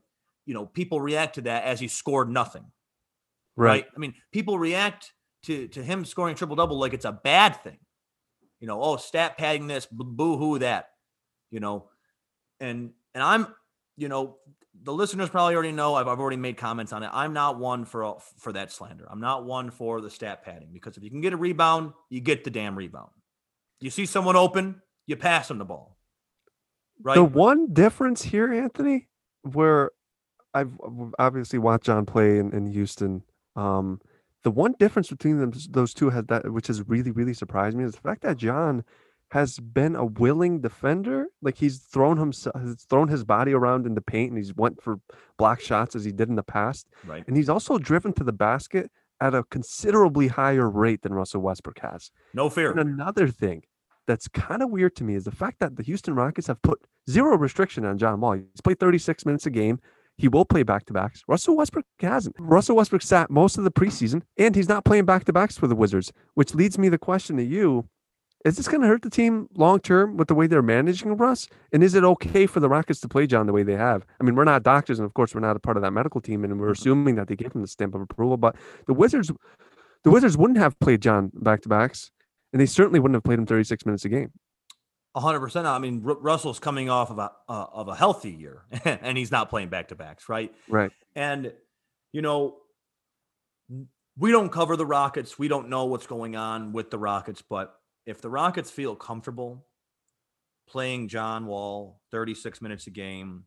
you 0.45 0.53
know, 0.53 0.65
people 0.65 0.99
react 0.99 1.35
to 1.35 1.41
that 1.43 1.63
as 1.63 1.79
he 1.79 1.87
scored 1.87 2.29
nothing. 2.29 2.65
Right. 3.55 3.83
right? 3.83 3.85
I 3.95 3.99
mean, 3.99 4.13
people 4.31 4.59
react 4.59 5.13
to 5.43 5.67
to 5.69 5.81
him 5.81 6.03
scoring 6.03 6.35
triple 6.35 6.57
double 6.57 6.77
like 6.77 6.93
it's 6.93 7.05
a 7.05 7.13
bad 7.13 7.63
thing. 7.63 7.77
You 8.59 8.67
know, 8.67 8.81
oh, 8.81 8.97
stat 8.97 9.37
padding 9.37 9.67
this, 9.67 9.87
boo 9.89 10.37
hoo 10.37 10.59
that. 10.59 10.89
You 11.49 11.61
know, 11.61 11.89
and 12.59 12.91
and 13.13 13.23
I'm, 13.23 13.47
you 13.95 14.09
know, 14.09 14.37
the 14.83 14.93
listeners 14.93 15.29
probably 15.29 15.55
already 15.55 15.71
know 15.71 15.95
I've, 15.95 16.07
I've 16.07 16.19
already 16.19 16.37
made 16.37 16.57
comments 16.57 16.91
on 16.91 17.03
it. 17.03 17.09
I'm 17.13 17.31
not 17.31 17.57
one 17.57 17.85
for 17.85 18.17
for 18.37 18.51
that 18.53 18.73
slander. 18.73 19.07
I'm 19.09 19.21
not 19.21 19.45
one 19.45 19.71
for 19.71 20.01
the 20.01 20.09
stat 20.09 20.43
padding 20.43 20.69
because 20.73 20.97
if 20.97 21.03
you 21.03 21.09
can 21.09 21.21
get 21.21 21.31
a 21.31 21.37
rebound, 21.37 21.93
you 22.09 22.19
get 22.19 22.43
the 22.43 22.49
damn 22.49 22.77
rebound. 22.77 23.11
You 23.79 23.89
see 23.89 24.05
someone 24.05 24.35
open, 24.35 24.81
you 25.07 25.15
pass 25.15 25.47
them 25.47 25.57
the 25.57 25.65
ball. 25.65 25.97
Right. 27.01 27.15
The 27.15 27.23
one 27.23 27.73
difference 27.73 28.21
here, 28.21 28.51
Anthony, 28.51 29.07
where 29.43 29.91
I've 30.53 30.73
obviously 31.17 31.59
watched 31.59 31.85
John 31.85 32.05
play 32.05 32.39
in, 32.39 32.51
in 32.53 32.67
Houston. 32.67 33.23
Um, 33.55 34.01
the 34.43 34.51
one 34.51 34.75
difference 34.79 35.09
between 35.09 35.39
them, 35.39 35.53
those 35.69 35.93
two 35.93 36.09
has 36.09 36.25
that, 36.25 36.51
which 36.51 36.67
has 36.67 36.87
really, 36.87 37.11
really 37.11 37.33
surprised 37.33 37.77
me, 37.77 37.83
is 37.83 37.93
the 37.93 38.01
fact 38.01 38.23
that 38.23 38.37
John 38.37 38.83
has 39.31 39.59
been 39.59 39.95
a 39.95 40.05
willing 40.05 40.59
defender. 40.59 41.27
Like 41.41 41.57
he's 41.57 41.79
thrown 41.79 42.17
himself, 42.17 42.55
has 42.59 42.83
thrown 42.89 43.07
his 43.07 43.23
body 43.23 43.53
around 43.53 43.85
in 43.85 43.95
the 43.95 44.01
paint, 44.01 44.31
and 44.31 44.37
he's 44.37 44.55
went 44.55 44.81
for 44.81 44.99
block 45.37 45.61
shots 45.61 45.95
as 45.95 46.03
he 46.03 46.11
did 46.11 46.29
in 46.29 46.35
the 46.35 46.43
past. 46.43 46.87
Right. 47.05 47.23
And 47.27 47.37
he's 47.37 47.49
also 47.49 47.77
driven 47.77 48.11
to 48.13 48.23
the 48.23 48.33
basket 48.33 48.91
at 49.21 49.33
a 49.33 49.43
considerably 49.43 50.27
higher 50.27 50.69
rate 50.69 51.01
than 51.01 51.13
Russell 51.13 51.41
Westbrook 51.41 51.79
has. 51.79 52.11
No 52.33 52.49
fear. 52.49 52.71
And 52.71 52.79
another 52.79 53.27
thing 53.27 53.63
that's 54.07 54.27
kind 54.27 54.63
of 54.63 54.69
weird 54.71 54.95
to 54.97 55.03
me 55.03 55.15
is 55.15 55.25
the 55.25 55.31
fact 55.31 55.59
that 55.59 55.75
the 55.75 55.83
Houston 55.83 56.15
Rockets 56.15 56.47
have 56.47 56.61
put 56.61 56.79
zero 57.09 57.37
restriction 57.37 57.85
on 57.85 57.97
John 57.97 58.19
Wall. 58.19 58.33
He's 58.33 58.61
played 58.63 58.79
36 58.79 59.25
minutes 59.25 59.45
a 59.45 59.49
game. 59.49 59.79
He 60.17 60.27
will 60.27 60.45
play 60.45 60.63
back 60.63 60.85
to 60.87 60.93
backs. 60.93 61.23
Russell 61.27 61.55
Westbrook 61.55 61.85
hasn't. 61.99 62.35
Russell 62.39 62.75
Westbrook 62.75 63.01
sat 63.01 63.29
most 63.29 63.57
of 63.57 63.63
the 63.63 63.71
preseason, 63.71 64.23
and 64.37 64.53
he's 64.53 64.67
not 64.67 64.83
playing 64.83 65.05
back 65.05 65.23
to 65.25 65.33
backs 65.33 65.57
for 65.57 65.67
the 65.67 65.75
Wizards, 65.75 66.11
which 66.33 66.53
leads 66.53 66.77
me 66.77 66.89
the 66.89 66.97
question 66.97 67.37
to 67.37 67.43
you 67.43 67.87
is 68.45 68.55
this 68.55 68.67
going 68.67 68.81
to 68.81 68.87
hurt 68.87 69.01
the 69.01 69.09
team 69.09 69.49
long 69.55 69.79
term 69.79 70.15
with 70.15 70.29
the 70.29 70.35
way 70.35 70.47
they're 70.47 70.61
managing 70.61 71.17
Russ? 71.17 71.47
And 71.73 71.83
is 71.83 71.93
it 71.93 72.03
okay 72.03 72.45
for 72.45 72.59
the 72.59 72.69
Rockets 72.69 73.01
to 73.01 73.09
play 73.09 73.27
John 73.27 73.45
the 73.45 73.53
way 73.53 73.63
they 73.63 73.75
have? 73.75 74.05
I 74.19 74.23
mean, 74.23 74.35
we're 74.35 74.45
not 74.45 74.63
doctors, 74.63 74.97
and 74.99 75.05
of 75.05 75.13
course, 75.13 75.35
we're 75.35 75.41
not 75.41 75.57
a 75.57 75.59
part 75.59 75.77
of 75.77 75.83
that 75.83 75.91
medical 75.91 76.21
team, 76.21 76.43
and 76.43 76.59
we're 76.59 76.67
mm-hmm. 76.67 76.71
assuming 76.71 77.15
that 77.15 77.27
they 77.27 77.35
gave 77.35 77.53
him 77.53 77.61
the 77.61 77.67
stamp 77.67 77.95
of 77.95 78.01
approval. 78.01 78.37
But 78.37 78.55
the 78.87 78.93
Wizards, 78.93 79.31
the 80.03 80.11
Wizards 80.11 80.37
wouldn't 80.37 80.59
have 80.59 80.79
played 80.79 81.01
John 81.01 81.31
back 81.33 81.61
to 81.63 81.69
backs, 81.69 82.11
and 82.53 82.61
they 82.61 82.65
certainly 82.65 82.99
wouldn't 82.99 83.15
have 83.15 83.23
played 83.23 83.39
him 83.39 83.45
36 83.45 83.85
minutes 83.85 84.05
a 84.05 84.09
game. 84.09 84.31
hundred 85.15 85.41
percent. 85.41 85.67
I 85.67 85.79
mean, 85.79 86.01
R- 86.05 86.17
Russell's 86.19 86.59
coming 86.59 86.89
off 86.89 87.11
of 87.11 87.19
a 87.19 87.31
uh, 87.49 87.65
of 87.73 87.89
a 87.89 87.95
healthy 87.95 88.31
year, 88.31 88.63
and 88.85 89.17
he's 89.17 89.31
not 89.31 89.49
playing 89.49 89.67
back 89.67 89.89
to 89.89 89.95
backs, 89.95 90.29
right? 90.29 90.53
Right. 90.69 90.91
And 91.13 91.51
you 92.13 92.21
know, 92.21 92.55
we 94.17 94.31
don't 94.31 94.49
cover 94.49 94.77
the 94.77 94.85
Rockets. 94.85 95.37
We 95.37 95.49
don't 95.49 95.67
know 95.67 95.85
what's 95.85 96.07
going 96.07 96.37
on 96.37 96.71
with 96.71 96.89
the 96.89 96.97
Rockets, 96.97 97.41
but 97.41 97.75
if 98.05 98.21
the 98.21 98.29
Rockets 98.29 98.71
feel 98.71 98.95
comfortable 98.95 99.65
playing 100.67 101.07
John 101.07 101.47
Wall 101.47 101.99
36 102.11 102.61
minutes 102.61 102.87
a 102.87 102.91
game, 102.91 103.45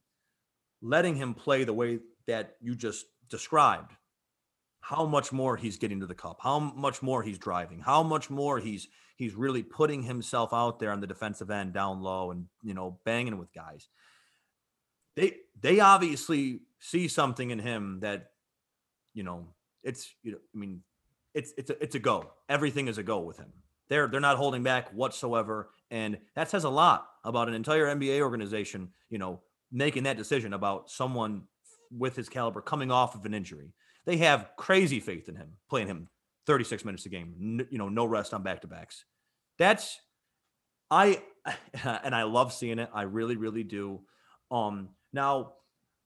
letting 0.83 1.17
him 1.17 1.35
play 1.35 1.65
the 1.65 1.73
way 1.73 2.01
that 2.27 2.57
you 2.61 2.75
just 2.75 3.07
described, 3.29 3.93
how 4.81 5.07
much 5.07 5.33
more 5.33 5.57
he's 5.57 5.79
getting 5.79 6.01
to 6.01 6.07
the 6.07 6.15
cup, 6.15 6.39
how 6.43 6.59
much 6.59 7.03
more 7.03 7.23
he's 7.23 7.39
driving, 7.39 7.79
how 7.81 8.03
much 8.03 8.29
more 8.29 8.59
he's 8.59 8.89
he's 9.17 9.35
really 9.35 9.63
putting 9.63 10.03
himself 10.03 10.53
out 10.53 10.81
there 10.81 10.91
on 10.91 11.01
the 11.01 11.07
defensive 11.07 11.51
end 11.51 11.73
down 11.73 12.03
low 12.03 12.33
and 12.33 12.47
you 12.63 12.75
know 12.75 12.99
banging 13.05 13.39
with 13.39 13.53
guys. 13.55 13.89
They 15.15 15.37
they 15.61 15.81
obviously 15.81 16.63
see 16.81 17.07
something 17.07 17.51
in 17.51 17.61
him 17.61 18.01
that 18.01 18.31
you 19.15 19.23
know 19.23 19.47
it's 19.85 20.13
you 20.23 20.33
know 20.33 20.39
I 20.55 20.59
mean 20.59 20.83
it's 21.35 21.53
it's 21.57 21.71
a, 21.71 21.83
it's 21.83 21.95
a 21.95 22.01
go. 22.01 22.33
Everything 22.49 22.89
is 22.89 22.99
a 22.99 23.03
go 23.03 23.21
with 23.21 23.39
him. 23.39 23.53
They're 23.93 24.07
they're 24.07 24.21
not 24.21 24.39
holding 24.39 24.63
back 24.63 24.89
whatsoever, 24.95 25.69
and 25.91 26.17
that 26.35 26.49
says 26.49 26.65
a 26.65 26.71
lot 26.71 27.07
about 27.25 27.49
an 27.49 27.55
entire 27.55 27.95
NBA 27.95 28.23
organization. 28.23 28.89
You 29.11 29.19
know, 29.19 29.43
making 29.71 30.05
that 30.05 30.17
decision 30.17 30.55
about 30.55 30.89
someone 30.89 31.43
with 31.91 32.17
his 32.17 32.31
caliber 32.31 32.63
coming 32.63 32.91
off 32.91 33.15
of 33.15 33.27
an 33.27 33.35
injury. 33.35 33.75
They 34.07 34.17
have 34.17 34.49
crazy 34.57 34.99
faith 34.99 35.29
in 35.29 35.37
him, 35.37 35.51
playing 35.69 35.89
him 35.89 36.09
36 36.47 36.87
minutes 36.87 37.05
a 37.05 37.11
game. 37.11 37.67
you 37.71 37.77
know, 37.77 37.91
no 37.91 38.07
rest 38.07 38.33
on 38.33 38.43
back 38.43 38.63
to 38.63 38.67
backs. 38.67 39.05
That's 39.59 40.01
I 40.91 41.23
and 41.85 42.15
I 42.15 42.23
love 42.23 42.55
seeing 42.55 42.79
it. 42.79 42.89
I 42.95 43.03
really, 43.03 43.37
really 43.37 43.63
do. 43.63 44.01
Um, 44.51 44.89
now 45.13 45.53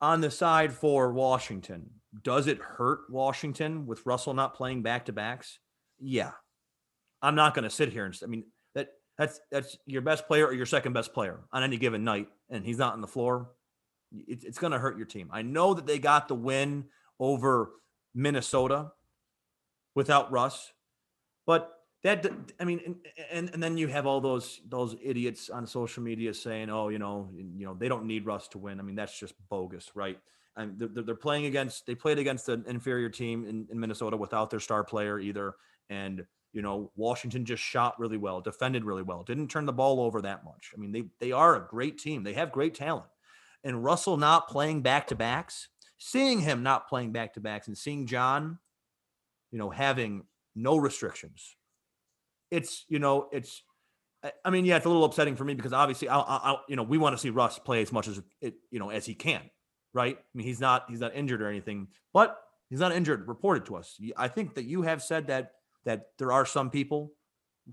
on 0.00 0.20
the 0.20 0.30
side 0.32 0.72
for 0.72 1.12
Washington, 1.12 1.90
does 2.24 2.48
it 2.48 2.58
hurt 2.58 3.02
Washington 3.10 3.86
with 3.86 4.04
Russell 4.06 4.34
not 4.34 4.54
playing 4.54 4.82
back 4.82 5.04
to 5.04 5.12
backs? 5.12 5.60
Yeah, 6.00 6.32
I'm 7.22 7.34
not 7.34 7.54
going 7.54 7.64
to 7.64 7.70
sit 7.70 7.92
here 7.92 8.04
and 8.04 8.18
I 8.22 8.26
mean 8.26 8.44
that 8.74 8.88
that's 9.18 9.40
that's 9.50 9.76
your 9.86 10.02
best 10.02 10.26
player 10.26 10.46
or 10.46 10.52
your 10.52 10.66
second 10.66 10.92
best 10.92 11.12
player 11.12 11.40
on 11.52 11.62
any 11.62 11.76
given 11.76 12.04
night, 12.04 12.28
and 12.50 12.64
he's 12.64 12.78
not 12.78 12.94
on 12.94 13.00
the 13.00 13.06
floor. 13.06 13.50
It, 14.12 14.44
it's 14.44 14.58
going 14.58 14.72
to 14.72 14.78
hurt 14.78 14.96
your 14.96 15.06
team. 15.06 15.30
I 15.32 15.42
know 15.42 15.74
that 15.74 15.86
they 15.86 15.98
got 15.98 16.28
the 16.28 16.34
win 16.34 16.84
over 17.18 17.70
Minnesota 18.14 18.92
without 19.94 20.30
Russ, 20.30 20.72
but 21.46 21.72
that 22.02 22.26
I 22.60 22.64
mean, 22.64 22.80
and, 22.86 22.96
and, 23.32 23.50
and 23.54 23.62
then 23.62 23.76
you 23.76 23.88
have 23.88 24.06
all 24.06 24.20
those 24.20 24.60
those 24.68 24.94
idiots 25.02 25.50
on 25.50 25.66
social 25.66 26.02
media 26.02 26.32
saying, 26.32 26.70
"Oh, 26.70 26.88
you 26.88 26.98
know, 26.98 27.28
you 27.34 27.66
know, 27.66 27.74
they 27.74 27.88
don't 27.88 28.06
need 28.06 28.26
Russ 28.26 28.48
to 28.48 28.58
win." 28.58 28.78
I 28.78 28.82
mean, 28.82 28.94
that's 28.94 29.18
just 29.18 29.34
bogus, 29.48 29.90
right? 29.94 30.18
And 30.56 30.78
they're, 30.78 31.02
they're 31.02 31.14
playing 31.14 31.46
against 31.46 31.86
they 31.86 31.94
played 31.94 32.18
against 32.18 32.48
an 32.48 32.64
inferior 32.68 33.08
team 33.08 33.44
in, 33.46 33.66
in 33.70 33.80
Minnesota 33.80 34.16
without 34.16 34.50
their 34.50 34.60
star 34.60 34.84
player 34.84 35.18
either, 35.18 35.54
and 35.90 36.24
you 36.52 36.62
know, 36.62 36.90
Washington 36.96 37.44
just 37.44 37.62
shot 37.62 37.98
really 37.98 38.16
well, 38.16 38.40
defended 38.40 38.84
really 38.84 39.02
well, 39.02 39.22
didn't 39.22 39.48
turn 39.48 39.66
the 39.66 39.72
ball 39.72 40.00
over 40.00 40.22
that 40.22 40.44
much. 40.44 40.72
I 40.74 40.80
mean, 40.80 40.92
they 40.92 41.04
they 41.20 41.32
are 41.32 41.56
a 41.56 41.68
great 41.68 41.98
team. 41.98 42.22
They 42.22 42.34
have 42.34 42.50
great 42.52 42.74
talent. 42.74 43.06
And 43.64 43.84
Russell 43.84 44.16
not 44.16 44.48
playing 44.48 44.82
back 44.82 45.08
to 45.08 45.14
backs, 45.16 45.68
seeing 45.98 46.40
him 46.40 46.62
not 46.62 46.88
playing 46.88 47.12
back 47.12 47.34
to 47.34 47.40
backs 47.40 47.66
and 47.66 47.76
seeing 47.76 48.06
John, 48.06 48.58
you 49.50 49.58
know, 49.58 49.70
having 49.70 50.24
no 50.54 50.76
restrictions. 50.76 51.56
It's, 52.50 52.84
you 52.88 52.98
know, 53.00 53.28
it's 53.32 53.62
I 54.44 54.50
mean, 54.50 54.64
yeah, 54.64 54.76
it's 54.76 54.86
a 54.86 54.88
little 54.88 55.04
upsetting 55.04 55.36
for 55.36 55.44
me 55.44 55.54
because 55.54 55.72
obviously, 55.72 56.08
I, 56.08 56.18
I, 56.18 56.56
you 56.68 56.76
know, 56.76 56.82
we 56.82 56.98
want 56.98 57.14
to 57.14 57.18
see 57.20 57.30
Russ 57.30 57.58
play 57.58 57.82
as 57.82 57.92
much 57.92 58.08
as 58.08 58.20
it, 58.40 58.54
you 58.70 58.78
know, 58.78 58.90
as 58.90 59.04
he 59.04 59.14
can, 59.14 59.42
right? 59.92 60.16
I 60.16 60.22
mean, 60.34 60.46
he's 60.46 60.60
not, 60.60 60.86
he's 60.88 61.00
not 61.00 61.14
injured 61.14 61.42
or 61.42 61.48
anything, 61.48 61.88
but 62.12 62.38
he's 62.70 62.80
not 62.80 62.92
injured. 62.92 63.28
Reported 63.28 63.66
to 63.66 63.76
us. 63.76 64.00
I 64.16 64.28
think 64.28 64.54
that 64.54 64.64
you 64.64 64.82
have 64.82 65.02
said 65.02 65.26
that 65.28 65.52
that 65.86 66.08
there 66.18 66.32
are 66.32 66.44
some 66.44 66.68
people 66.68 67.12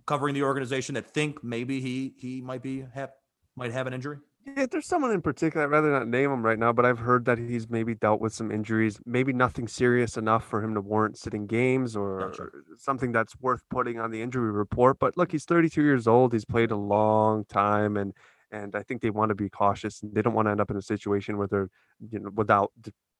covering 0.06 0.34
the 0.34 0.44
organization 0.44 0.96
that 0.96 1.14
think 1.14 1.44
maybe 1.44 1.82
he 1.82 2.14
he 2.18 2.42
might 2.42 2.64
be 2.64 2.86
have 2.94 3.12
might 3.56 3.74
have 3.74 3.88
an 3.88 3.94
injury? 3.94 4.18
Yeah, 4.46 4.66
there's 4.70 4.88
someone 4.88 5.12
in 5.12 5.22
particular. 5.22 5.66
I'd 5.66 5.72
rather 5.72 5.90
not 5.92 6.08
name 6.08 6.30
him 6.30 6.44
right 6.44 6.60
now, 6.60 6.74
but 6.74 6.86
I've 6.86 7.00
heard 7.00 7.24
that 7.26 7.38
he's 7.38 7.70
maybe 7.70 7.96
dealt 7.96 8.20
with 8.20 8.34
some 8.34 8.52
injuries, 8.52 9.00
maybe 9.06 9.32
nothing 9.32 9.70
serious 9.70 10.18
enough 10.18 10.46
for 10.46 10.62
him 10.62 10.74
to 10.74 10.82
warrant 10.82 11.18
sitting 11.18 11.48
games 11.48 11.96
or, 11.96 12.20
gotcha. 12.20 12.48
something 12.78 13.14
that's 13.14 13.40
worth 13.40 13.62
putting 13.70 14.00
on 14.00 14.12
the 14.12 14.22
injury 14.22 14.52
report. 14.52 15.00
But 15.00 15.16
look, 15.16 15.32
he's 15.32 15.46
32 15.46 15.82
years 15.82 16.08
old. 16.08 16.34
He's 16.34 16.44
played 16.44 16.72
a 16.72 16.76
long 16.76 17.46
time, 17.46 17.96
and 17.96 18.14
and 18.52 18.76
I 18.76 18.84
think 18.84 19.02
they 19.02 19.10
want 19.10 19.30
to 19.30 19.36
be 19.36 19.50
cautious. 19.50 20.02
They 20.04 20.22
don't 20.22 20.34
want 20.34 20.48
to 20.48 20.52
end 20.52 20.62
up 20.62 20.70
in 20.70 20.78
a 20.78 20.82
situation 20.82 21.38
where 21.38 21.48
they're 21.48 21.70
you 22.12 22.20
know 22.20 22.32
without 22.36 22.74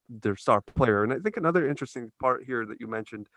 their 0.10 0.36
star 0.36 0.62
player. 0.62 1.04
And 1.04 1.14
I 1.14 1.20
think 1.20 1.38
another 1.38 1.70
interesting 1.70 2.12
part 2.20 2.44
here 2.44 2.66
that 2.66 2.82
you 2.82 2.88
mentioned 2.88 3.28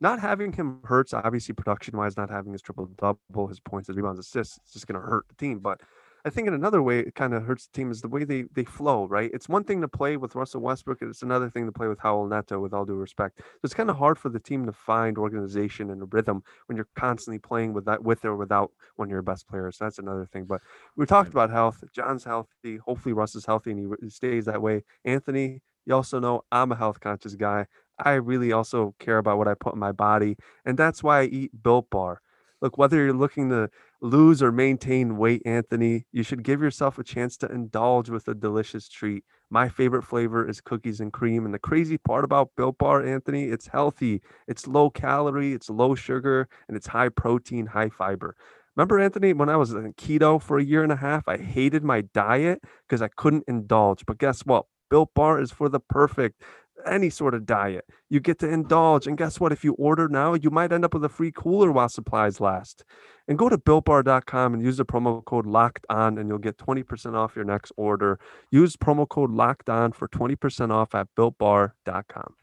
not 0.00 0.20
having 0.20 0.52
him 0.52 0.80
hurts 0.84 1.12
obviously 1.12 1.54
production 1.54 1.96
wise, 1.96 2.16
not 2.16 2.30
having 2.30 2.52
his 2.52 2.62
triple 2.62 2.86
double, 2.96 3.46
his 3.46 3.60
points, 3.60 3.88
his 3.88 3.96
rebounds, 3.96 4.18
assists, 4.18 4.58
it's 4.58 4.72
just 4.72 4.86
going 4.86 5.00
to 5.00 5.06
hurt 5.06 5.26
the 5.28 5.34
team. 5.34 5.58
But 5.58 5.80
I 6.24 6.30
think 6.30 6.48
in 6.48 6.54
another 6.54 6.82
way, 6.82 7.00
it 7.00 7.14
kind 7.14 7.32
of 7.32 7.44
hurts 7.44 7.66
the 7.66 7.72
team 7.72 7.90
is 7.90 8.02
the 8.02 8.08
way 8.08 8.24
they 8.24 8.44
they 8.54 8.64
flow. 8.64 9.06
Right? 9.06 9.30
It's 9.32 9.48
one 9.48 9.64
thing 9.64 9.80
to 9.80 9.88
play 9.88 10.16
with 10.16 10.34
Russell 10.34 10.60
Westbrook, 10.60 10.98
it's 11.02 11.22
another 11.22 11.48
thing 11.48 11.66
to 11.66 11.72
play 11.72 11.88
with 11.88 11.98
Raul 12.00 12.28
Neto. 12.28 12.60
With 12.60 12.74
all 12.74 12.84
due 12.84 12.94
respect, 12.94 13.38
so 13.38 13.44
it's 13.64 13.74
kind 13.74 13.90
of 13.90 13.96
hard 13.96 14.18
for 14.18 14.28
the 14.28 14.40
team 14.40 14.66
to 14.66 14.72
find 14.72 15.18
organization 15.18 15.90
and 15.90 16.02
a 16.02 16.06
rhythm 16.06 16.42
when 16.66 16.76
you're 16.76 16.88
constantly 16.96 17.38
playing 17.38 17.72
with 17.72 17.84
that 17.86 18.02
with 18.02 18.24
or 18.24 18.36
without 18.36 18.70
one 18.96 19.08
of 19.08 19.12
your 19.12 19.22
best 19.22 19.48
players. 19.48 19.78
So 19.78 19.84
that's 19.84 19.98
another 19.98 20.26
thing. 20.26 20.44
But 20.44 20.60
we 20.96 21.06
talked 21.06 21.30
about 21.30 21.50
health. 21.50 21.82
John's 21.92 22.24
healthy. 22.24 22.78
Hopefully, 22.84 23.12
Russ 23.12 23.34
is 23.34 23.46
healthy 23.46 23.72
and 23.72 23.96
he 24.02 24.10
stays 24.10 24.44
that 24.46 24.60
way. 24.60 24.84
Anthony, 25.04 25.62
you 25.86 25.94
also 25.94 26.20
know 26.20 26.44
I'm 26.52 26.72
a 26.72 26.76
health 26.76 27.00
conscious 27.00 27.34
guy. 27.34 27.66
I 28.00 28.14
really 28.14 28.52
also 28.52 28.94
care 28.98 29.18
about 29.18 29.38
what 29.38 29.48
I 29.48 29.54
put 29.54 29.74
in 29.74 29.80
my 29.80 29.92
body, 29.92 30.36
and 30.64 30.78
that's 30.78 31.02
why 31.02 31.20
I 31.20 31.24
eat 31.24 31.62
Built 31.62 31.90
Bar. 31.90 32.20
Look, 32.62 32.76
whether 32.76 32.96
you're 32.98 33.14
looking 33.14 33.48
to 33.50 33.70
lose 34.02 34.42
or 34.42 34.52
maintain 34.52 35.16
weight, 35.16 35.42
Anthony, 35.46 36.04
you 36.12 36.22
should 36.22 36.42
give 36.42 36.60
yourself 36.60 36.98
a 36.98 37.04
chance 37.04 37.36
to 37.38 37.46
indulge 37.46 38.10
with 38.10 38.28
a 38.28 38.34
delicious 38.34 38.88
treat. 38.88 39.24
My 39.48 39.68
favorite 39.68 40.02
flavor 40.02 40.46
is 40.46 40.60
cookies 40.60 41.00
and 41.00 41.12
cream. 41.12 41.44
And 41.44 41.54
the 41.54 41.58
crazy 41.58 41.96
part 41.96 42.24
about 42.24 42.50
Built 42.56 42.76
Bar, 42.78 43.04
Anthony, 43.04 43.44
it's 43.44 43.68
healthy, 43.68 44.20
it's 44.46 44.66
low 44.66 44.90
calorie, 44.90 45.54
it's 45.54 45.70
low 45.70 45.94
sugar, 45.94 46.48
and 46.68 46.76
it's 46.76 46.88
high 46.88 47.08
protein, 47.08 47.66
high 47.66 47.88
fiber. 47.88 48.36
Remember, 48.76 49.00
Anthony, 49.00 49.32
when 49.32 49.48
I 49.48 49.56
was 49.56 49.72
in 49.72 49.94
keto 49.94 50.40
for 50.40 50.58
a 50.58 50.64
year 50.64 50.82
and 50.82 50.92
a 50.92 50.96
half, 50.96 51.26
I 51.26 51.38
hated 51.38 51.82
my 51.82 52.02
diet 52.02 52.62
because 52.86 53.02
I 53.02 53.08
couldn't 53.08 53.44
indulge. 53.48 54.04
But 54.06 54.18
guess 54.18 54.42
what? 54.42 54.66
Built 54.90 55.14
Bar 55.14 55.40
is 55.40 55.50
for 55.50 55.68
the 55.68 55.80
perfect 55.80 56.42
any 56.86 57.10
sort 57.10 57.34
of 57.34 57.46
diet. 57.46 57.84
You 58.08 58.20
get 58.20 58.38
to 58.40 58.48
indulge. 58.48 59.06
And 59.06 59.16
guess 59.16 59.40
what? 59.40 59.52
If 59.52 59.64
you 59.64 59.74
order 59.74 60.08
now, 60.08 60.34
you 60.34 60.50
might 60.50 60.72
end 60.72 60.84
up 60.84 60.94
with 60.94 61.04
a 61.04 61.08
free 61.08 61.32
cooler 61.32 61.70
while 61.70 61.88
supplies 61.88 62.40
last. 62.40 62.84
And 63.28 63.38
go 63.38 63.48
to 63.48 63.58
builtbar.com 63.58 64.54
and 64.54 64.62
use 64.62 64.78
the 64.78 64.84
promo 64.84 65.24
code 65.24 65.46
locked 65.46 65.86
on, 65.88 66.18
and 66.18 66.28
you'll 66.28 66.38
get 66.38 66.58
20% 66.58 67.14
off 67.14 67.36
your 67.36 67.44
next 67.44 67.72
order. 67.76 68.18
Use 68.50 68.76
promo 68.76 69.08
code 69.08 69.30
locked 69.30 69.68
on 69.68 69.92
for 69.92 70.08
20% 70.08 70.72
off 70.72 70.94
at 70.94 71.08
builtbar.com. 71.16 72.34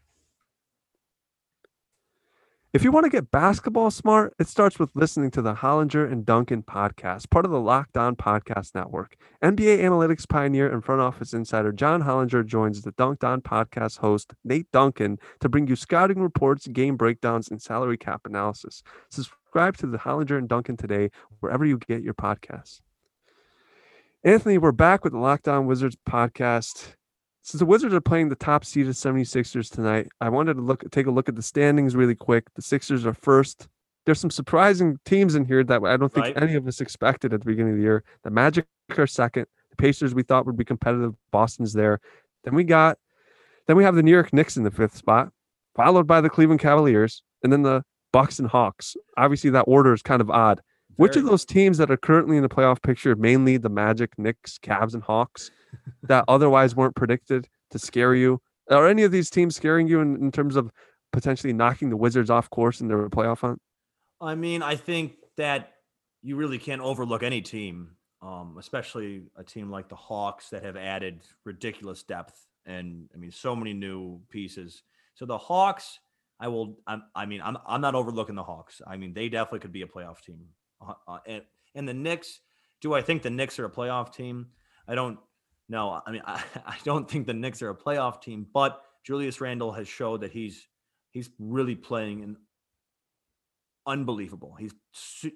If 2.78 2.84
you 2.84 2.92
want 2.92 3.06
to 3.06 3.10
get 3.10 3.32
basketball 3.32 3.90
smart, 3.90 4.34
it 4.38 4.46
starts 4.46 4.78
with 4.78 4.94
listening 4.94 5.32
to 5.32 5.42
the 5.42 5.54
Hollinger 5.54 6.08
and 6.08 6.24
Duncan 6.24 6.62
podcast, 6.62 7.28
part 7.28 7.44
of 7.44 7.50
the 7.50 7.58
Locked 7.58 7.96
On 7.96 8.14
Podcast 8.14 8.72
Network. 8.72 9.16
NBA 9.42 9.80
analytics 9.80 10.28
pioneer 10.28 10.72
and 10.72 10.84
front 10.84 11.00
office 11.00 11.32
insider 11.32 11.72
John 11.72 12.04
Hollinger 12.04 12.46
joins 12.46 12.82
the 12.82 12.92
Dunc'd 12.92 13.24
On 13.24 13.40
podcast 13.40 13.98
host 13.98 14.32
Nate 14.44 14.70
Duncan 14.70 15.18
to 15.40 15.48
bring 15.48 15.66
you 15.66 15.74
scouting 15.74 16.20
reports, 16.20 16.68
game 16.68 16.96
breakdowns, 16.96 17.50
and 17.50 17.60
salary 17.60 17.98
cap 17.98 18.20
analysis. 18.24 18.84
Subscribe 19.10 19.76
to 19.78 19.88
the 19.88 19.98
Hollinger 19.98 20.38
and 20.38 20.48
Duncan 20.48 20.76
today, 20.76 21.10
wherever 21.40 21.64
you 21.64 21.78
get 21.78 22.04
your 22.04 22.14
podcasts. 22.14 22.80
Anthony, 24.22 24.56
we're 24.56 24.70
back 24.70 25.02
with 25.02 25.14
the 25.14 25.18
Locked 25.18 25.48
On 25.48 25.66
Wizards 25.66 25.96
podcast. 26.08 26.94
Since 27.48 27.60
the 27.60 27.64
Wizards 27.64 27.94
are 27.94 28.00
playing 28.02 28.28
the 28.28 28.36
top 28.36 28.62
seeded 28.62 28.92
76ers 28.92 29.70
tonight, 29.70 30.08
I 30.20 30.28
wanted 30.28 30.54
to 30.56 30.60
look 30.60 30.84
take 30.90 31.06
a 31.06 31.10
look 31.10 31.30
at 31.30 31.34
the 31.34 31.40
standings 31.40 31.96
really 31.96 32.14
quick. 32.14 32.44
The 32.56 32.60
Sixers 32.60 33.06
are 33.06 33.14
first. 33.14 33.68
There's 34.04 34.20
some 34.20 34.30
surprising 34.30 34.98
teams 35.06 35.34
in 35.34 35.46
here 35.46 35.64
that 35.64 35.82
I 35.82 35.96
don't 35.96 36.12
think 36.12 36.26
right. 36.26 36.42
any 36.42 36.56
of 36.56 36.68
us 36.68 36.82
expected 36.82 37.32
at 37.32 37.40
the 37.40 37.46
beginning 37.46 37.72
of 37.72 37.78
the 37.78 37.84
year. 37.84 38.04
The 38.22 38.28
Magic 38.28 38.66
are 38.98 39.06
second. 39.06 39.46
The 39.70 39.76
Pacers 39.76 40.14
we 40.14 40.24
thought 40.24 40.44
would 40.44 40.58
be 40.58 40.64
competitive. 40.66 41.14
Boston's 41.30 41.72
there. 41.72 42.00
Then 42.44 42.54
we 42.54 42.64
got 42.64 42.98
then 43.66 43.78
we 43.78 43.84
have 43.84 43.94
the 43.94 44.02
New 44.02 44.12
York 44.12 44.30
Knicks 44.34 44.58
in 44.58 44.64
the 44.64 44.70
fifth 44.70 44.98
spot, 44.98 45.30
followed 45.74 46.06
by 46.06 46.20
the 46.20 46.28
Cleveland 46.28 46.60
Cavaliers, 46.60 47.22
and 47.42 47.50
then 47.50 47.62
the 47.62 47.82
Bucks 48.12 48.38
and 48.38 48.48
Hawks. 48.48 48.94
Obviously, 49.16 49.48
that 49.48 49.62
order 49.62 49.94
is 49.94 50.02
kind 50.02 50.20
of 50.20 50.28
odd. 50.28 50.60
Which 50.98 51.16
of 51.16 51.24
those 51.24 51.44
teams 51.44 51.78
that 51.78 51.90
are 51.90 51.96
currently 51.96 52.36
in 52.36 52.42
the 52.42 52.48
playoff 52.48 52.82
picture, 52.82 53.14
mainly 53.14 53.56
the 53.56 53.68
Magic, 53.68 54.10
Knicks, 54.18 54.58
Cavs, 54.58 54.94
and 54.94 55.02
Hawks, 55.02 55.50
that 56.02 56.24
otherwise 56.28 56.74
weren't 56.74 56.96
predicted 56.96 57.48
to 57.70 57.78
scare 57.78 58.14
you? 58.14 58.40
Are 58.70 58.86
any 58.86 59.04
of 59.04 59.12
these 59.12 59.30
teams 59.30 59.56
scaring 59.56 59.88
you 59.88 60.00
in, 60.00 60.16
in 60.16 60.32
terms 60.32 60.56
of 60.56 60.70
potentially 61.12 61.52
knocking 61.52 61.88
the 61.88 61.96
Wizards 61.96 62.30
off 62.30 62.50
course 62.50 62.80
in 62.80 62.88
their 62.88 63.08
playoff 63.08 63.40
hunt? 63.40 63.60
I 64.20 64.34
mean, 64.34 64.62
I 64.62 64.76
think 64.76 65.14
that 65.36 65.72
you 66.22 66.36
really 66.36 66.58
can't 66.58 66.82
overlook 66.82 67.22
any 67.22 67.40
team, 67.40 67.92
um, 68.20 68.56
especially 68.58 69.22
a 69.36 69.44
team 69.44 69.70
like 69.70 69.88
the 69.88 69.96
Hawks 69.96 70.50
that 70.50 70.64
have 70.64 70.76
added 70.76 71.22
ridiculous 71.44 72.02
depth 72.02 72.44
and 72.68 73.08
I 73.14 73.16
mean 73.16 73.32
so 73.32 73.56
many 73.56 73.72
new 73.72 74.20
pieces. 74.30 74.82
So 75.14 75.26
the 75.26 75.38
Hawks, 75.38 75.98
I 76.38 76.46
will. 76.48 76.78
I'm, 76.86 77.02
i 77.16 77.26
mean, 77.26 77.40
I'm 77.42 77.56
I'm 77.66 77.80
not 77.80 77.96
overlooking 77.96 78.36
the 78.36 78.44
Hawks. 78.44 78.80
I 78.86 78.96
mean, 78.96 79.12
they 79.12 79.28
definitely 79.28 79.60
could 79.60 79.72
be 79.72 79.82
a 79.82 79.86
playoff 79.86 80.20
team. 80.20 80.38
Uh, 80.80 80.94
uh, 81.06 81.18
and 81.26 81.42
and 81.74 81.88
the 81.88 81.94
Knicks, 81.94 82.40
do 82.80 82.94
I 82.94 83.02
think 83.02 83.22
the 83.22 83.30
Knicks 83.30 83.58
are 83.58 83.64
a 83.64 83.70
playoff 83.70 84.12
team? 84.12 84.48
I 84.86 84.94
don't 84.94 85.18
no, 85.68 86.00
I 86.06 86.10
mean, 86.10 86.22
I, 86.24 86.42
I 86.66 86.76
don't 86.84 87.08
think 87.08 87.26
the 87.26 87.34
Knicks 87.34 87.62
are 87.62 87.70
a 87.70 87.74
playoff 87.74 88.22
team, 88.22 88.46
but 88.52 88.82
Julius 89.04 89.40
Randle 89.40 89.72
has 89.72 89.88
showed 89.88 90.22
that 90.22 90.32
he's 90.32 90.66
he's 91.10 91.30
really 91.38 91.74
playing 91.74 92.22
an 92.22 92.36
unbelievable. 93.86 94.54
He's 94.58 94.74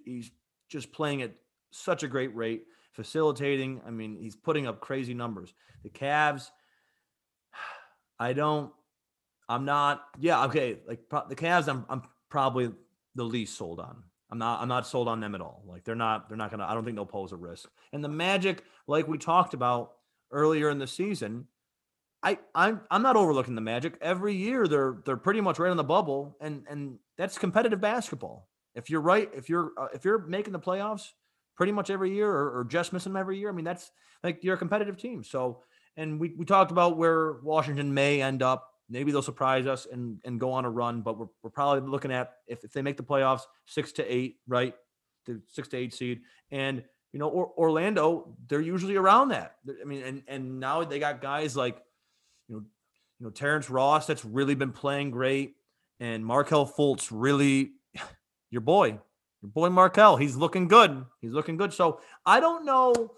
he's 0.04 0.30
just 0.68 0.92
playing 0.92 1.22
at 1.22 1.32
such 1.70 2.02
a 2.02 2.08
great 2.08 2.34
rate, 2.34 2.64
facilitating. 2.92 3.80
I 3.86 3.90
mean, 3.90 4.16
he's 4.20 4.36
putting 4.36 4.66
up 4.66 4.80
crazy 4.80 5.14
numbers. 5.14 5.52
The 5.82 5.90
Cavs, 5.90 6.50
I 8.18 8.32
don't. 8.32 8.72
I'm 9.48 9.64
not. 9.64 10.04
Yeah, 10.18 10.44
okay. 10.46 10.78
Like 10.86 11.00
the 11.28 11.36
Cavs, 11.36 11.68
I'm 11.68 11.84
I'm 11.88 12.02
probably 12.30 12.72
the 13.14 13.24
least 13.24 13.56
sold 13.56 13.80
on. 13.80 14.02
I'm 14.32 14.38
not 14.38 14.62
I'm 14.62 14.68
not 14.68 14.86
sold 14.86 15.06
on 15.06 15.20
them 15.20 15.36
at 15.36 15.40
all. 15.40 15.62
Like 15.66 15.84
they're 15.84 15.94
not 15.94 16.28
they're 16.28 16.38
not 16.38 16.50
gonna. 16.50 16.64
I 16.64 16.74
don't 16.74 16.84
think 16.84 16.96
they'll 16.96 17.06
pose 17.06 17.32
a 17.32 17.36
risk. 17.36 17.68
And 17.92 18.02
the 18.02 18.08
Magic, 18.08 18.64
like 18.88 19.06
we 19.06 19.18
talked 19.18 19.52
about, 19.54 19.92
earlier 20.32 20.70
in 20.70 20.78
the 20.78 20.86
season. 20.86 21.46
I 22.22 22.38
I'm 22.54 22.80
I'm 22.90 23.02
not 23.02 23.16
overlooking 23.16 23.54
the 23.54 23.60
Magic. 23.60 23.98
Every 24.00 24.34
year 24.34 24.66
they're 24.66 24.98
they're 25.04 25.16
pretty 25.16 25.40
much 25.40 25.58
right 25.58 25.70
on 25.70 25.76
the 25.76 25.84
bubble, 25.84 26.36
and 26.40 26.64
and 26.68 26.98
that's 27.18 27.38
competitive 27.38 27.80
basketball. 27.80 28.48
If 28.74 28.88
you're 28.88 29.00
right, 29.00 29.28
if 29.34 29.48
you're 29.48 29.72
uh, 29.78 29.88
if 29.92 30.04
you're 30.04 30.18
making 30.26 30.52
the 30.52 30.60
playoffs 30.60 31.10
pretty 31.56 31.72
much 31.72 31.90
every 31.90 32.14
year, 32.14 32.30
or, 32.30 32.60
or 32.60 32.64
just 32.64 32.92
missing 32.92 33.12
them 33.12 33.20
every 33.20 33.38
year, 33.38 33.50
I 33.50 33.52
mean 33.52 33.64
that's 33.64 33.90
like 34.22 34.42
you're 34.42 34.54
a 34.54 34.58
competitive 34.58 34.96
team. 34.96 35.22
So, 35.22 35.62
and 35.96 36.18
we 36.18 36.32
we 36.36 36.44
talked 36.44 36.70
about 36.70 36.96
where 36.96 37.34
Washington 37.42 37.92
may 37.92 38.22
end 38.22 38.42
up. 38.42 38.71
Maybe 38.88 39.12
they'll 39.12 39.22
surprise 39.22 39.66
us 39.66 39.86
and 39.90 40.20
and 40.24 40.38
go 40.38 40.52
on 40.52 40.64
a 40.64 40.70
run, 40.70 41.02
but 41.02 41.18
we're 41.18 41.28
we're 41.42 41.50
probably 41.50 41.88
looking 41.88 42.12
at 42.12 42.32
if 42.46 42.64
if 42.64 42.72
they 42.72 42.82
make 42.82 42.96
the 42.96 43.02
playoffs, 43.02 43.42
six 43.66 43.92
to 43.92 44.04
eight, 44.12 44.36
right, 44.46 44.74
the 45.26 45.40
six 45.48 45.68
to 45.68 45.76
eight 45.76 45.94
seed, 45.94 46.20
and 46.50 46.82
you 47.12 47.18
know, 47.18 47.28
or, 47.28 47.52
Orlando, 47.56 48.34
they're 48.48 48.60
usually 48.60 48.96
around 48.96 49.28
that. 49.28 49.56
I 49.80 49.84
mean, 49.84 50.02
and 50.02 50.22
and 50.26 50.60
now 50.60 50.82
they 50.84 50.98
got 50.98 51.20
guys 51.20 51.56
like, 51.56 51.76
you 52.48 52.56
know, 52.56 52.62
you 53.18 53.26
know 53.26 53.30
Terrence 53.30 53.70
Ross 53.70 54.06
that's 54.06 54.24
really 54.24 54.54
been 54.54 54.72
playing 54.72 55.10
great, 55.10 55.54
and 56.00 56.24
Markelle 56.24 56.66
Fultz 56.66 57.08
really, 57.10 57.72
your 58.50 58.62
boy, 58.62 58.98
your 59.42 59.50
boy 59.50 59.68
Markelle, 59.68 60.16
he's 60.16 60.36
looking 60.36 60.68
good. 60.68 61.04
He's 61.20 61.32
looking 61.32 61.56
good. 61.56 61.72
So 61.72 62.00
I 62.24 62.40
don't 62.40 62.64
know 62.64 63.12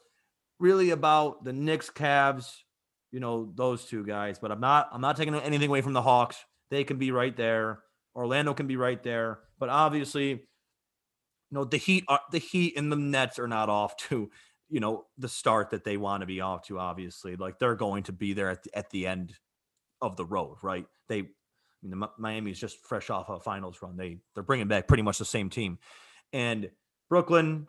really 0.59 0.91
about 0.91 1.45
the 1.45 1.53
Knicks, 1.53 1.91
Cavs, 1.91 2.64
you 3.15 3.21
know, 3.21 3.53
those 3.55 3.85
two 3.85 4.05
guys, 4.05 4.41
but 4.41 4.51
I'm 4.51 4.59
not 4.59 4.89
I'm 4.91 5.01
not 5.01 5.17
taking 5.17 5.37
anything 5.37 5.69
away 5.69 5.83
from 5.83 5.93
the 5.93 6.03
Hawks. 6.03 6.37
They 6.73 6.83
can 6.83 6.99
be 6.99 7.13
right 7.13 7.37
there. 7.37 7.79
Orlando 8.17 8.55
can 8.55 8.67
be 8.67 8.77
right 8.77 9.01
there, 9.05 9.39
but 9.61 9.69
obviously 9.69 10.31
you 10.31 10.39
know 11.53 11.65
the 11.65 11.77
Heat 11.77 12.05
are 12.09 12.19
the 12.33 12.39
Heat 12.39 12.77
and 12.77 12.91
the 12.91 12.97
Nets 12.97 13.39
are 13.39 13.47
not 13.47 13.69
off 13.69 13.97
to 14.09 14.33
you 14.69 14.81
know 14.81 15.05
the 15.17 15.29
start 15.29 15.71
that 15.71 15.85
they 15.85 15.97
want 15.97 16.23
to 16.23 16.27
be 16.27 16.41
off 16.41 16.67
to. 16.67 16.81
Obviously, 16.81 17.37
like 17.37 17.61
they're 17.61 17.77
going 17.77 18.03
to 18.05 18.13
be 18.13 18.33
there 18.33 18.51
at 18.51 18.65
the, 18.65 18.77
at 18.77 18.91
the 18.91 19.07
end 19.07 19.35
of 20.03 20.17
the 20.17 20.25
road, 20.25 20.57
right? 20.65 20.87
They, 21.09 21.19
I 21.19 21.27
mean, 21.83 22.01
the, 22.01 22.09
Miami's 22.19 22.59
just 22.59 22.85
fresh 22.85 23.11
off 23.11 23.29
a 23.29 23.39
finals 23.39 23.79
run. 23.81 23.97
They 23.97 24.19
they're 24.35 24.43
bringing 24.43 24.67
back 24.67 24.89
pretty 24.89 25.05
much 25.05 25.19
the 25.19 25.25
same 25.25 25.51
team, 25.51 25.79
and 26.33 26.69
Brooklyn. 27.09 27.69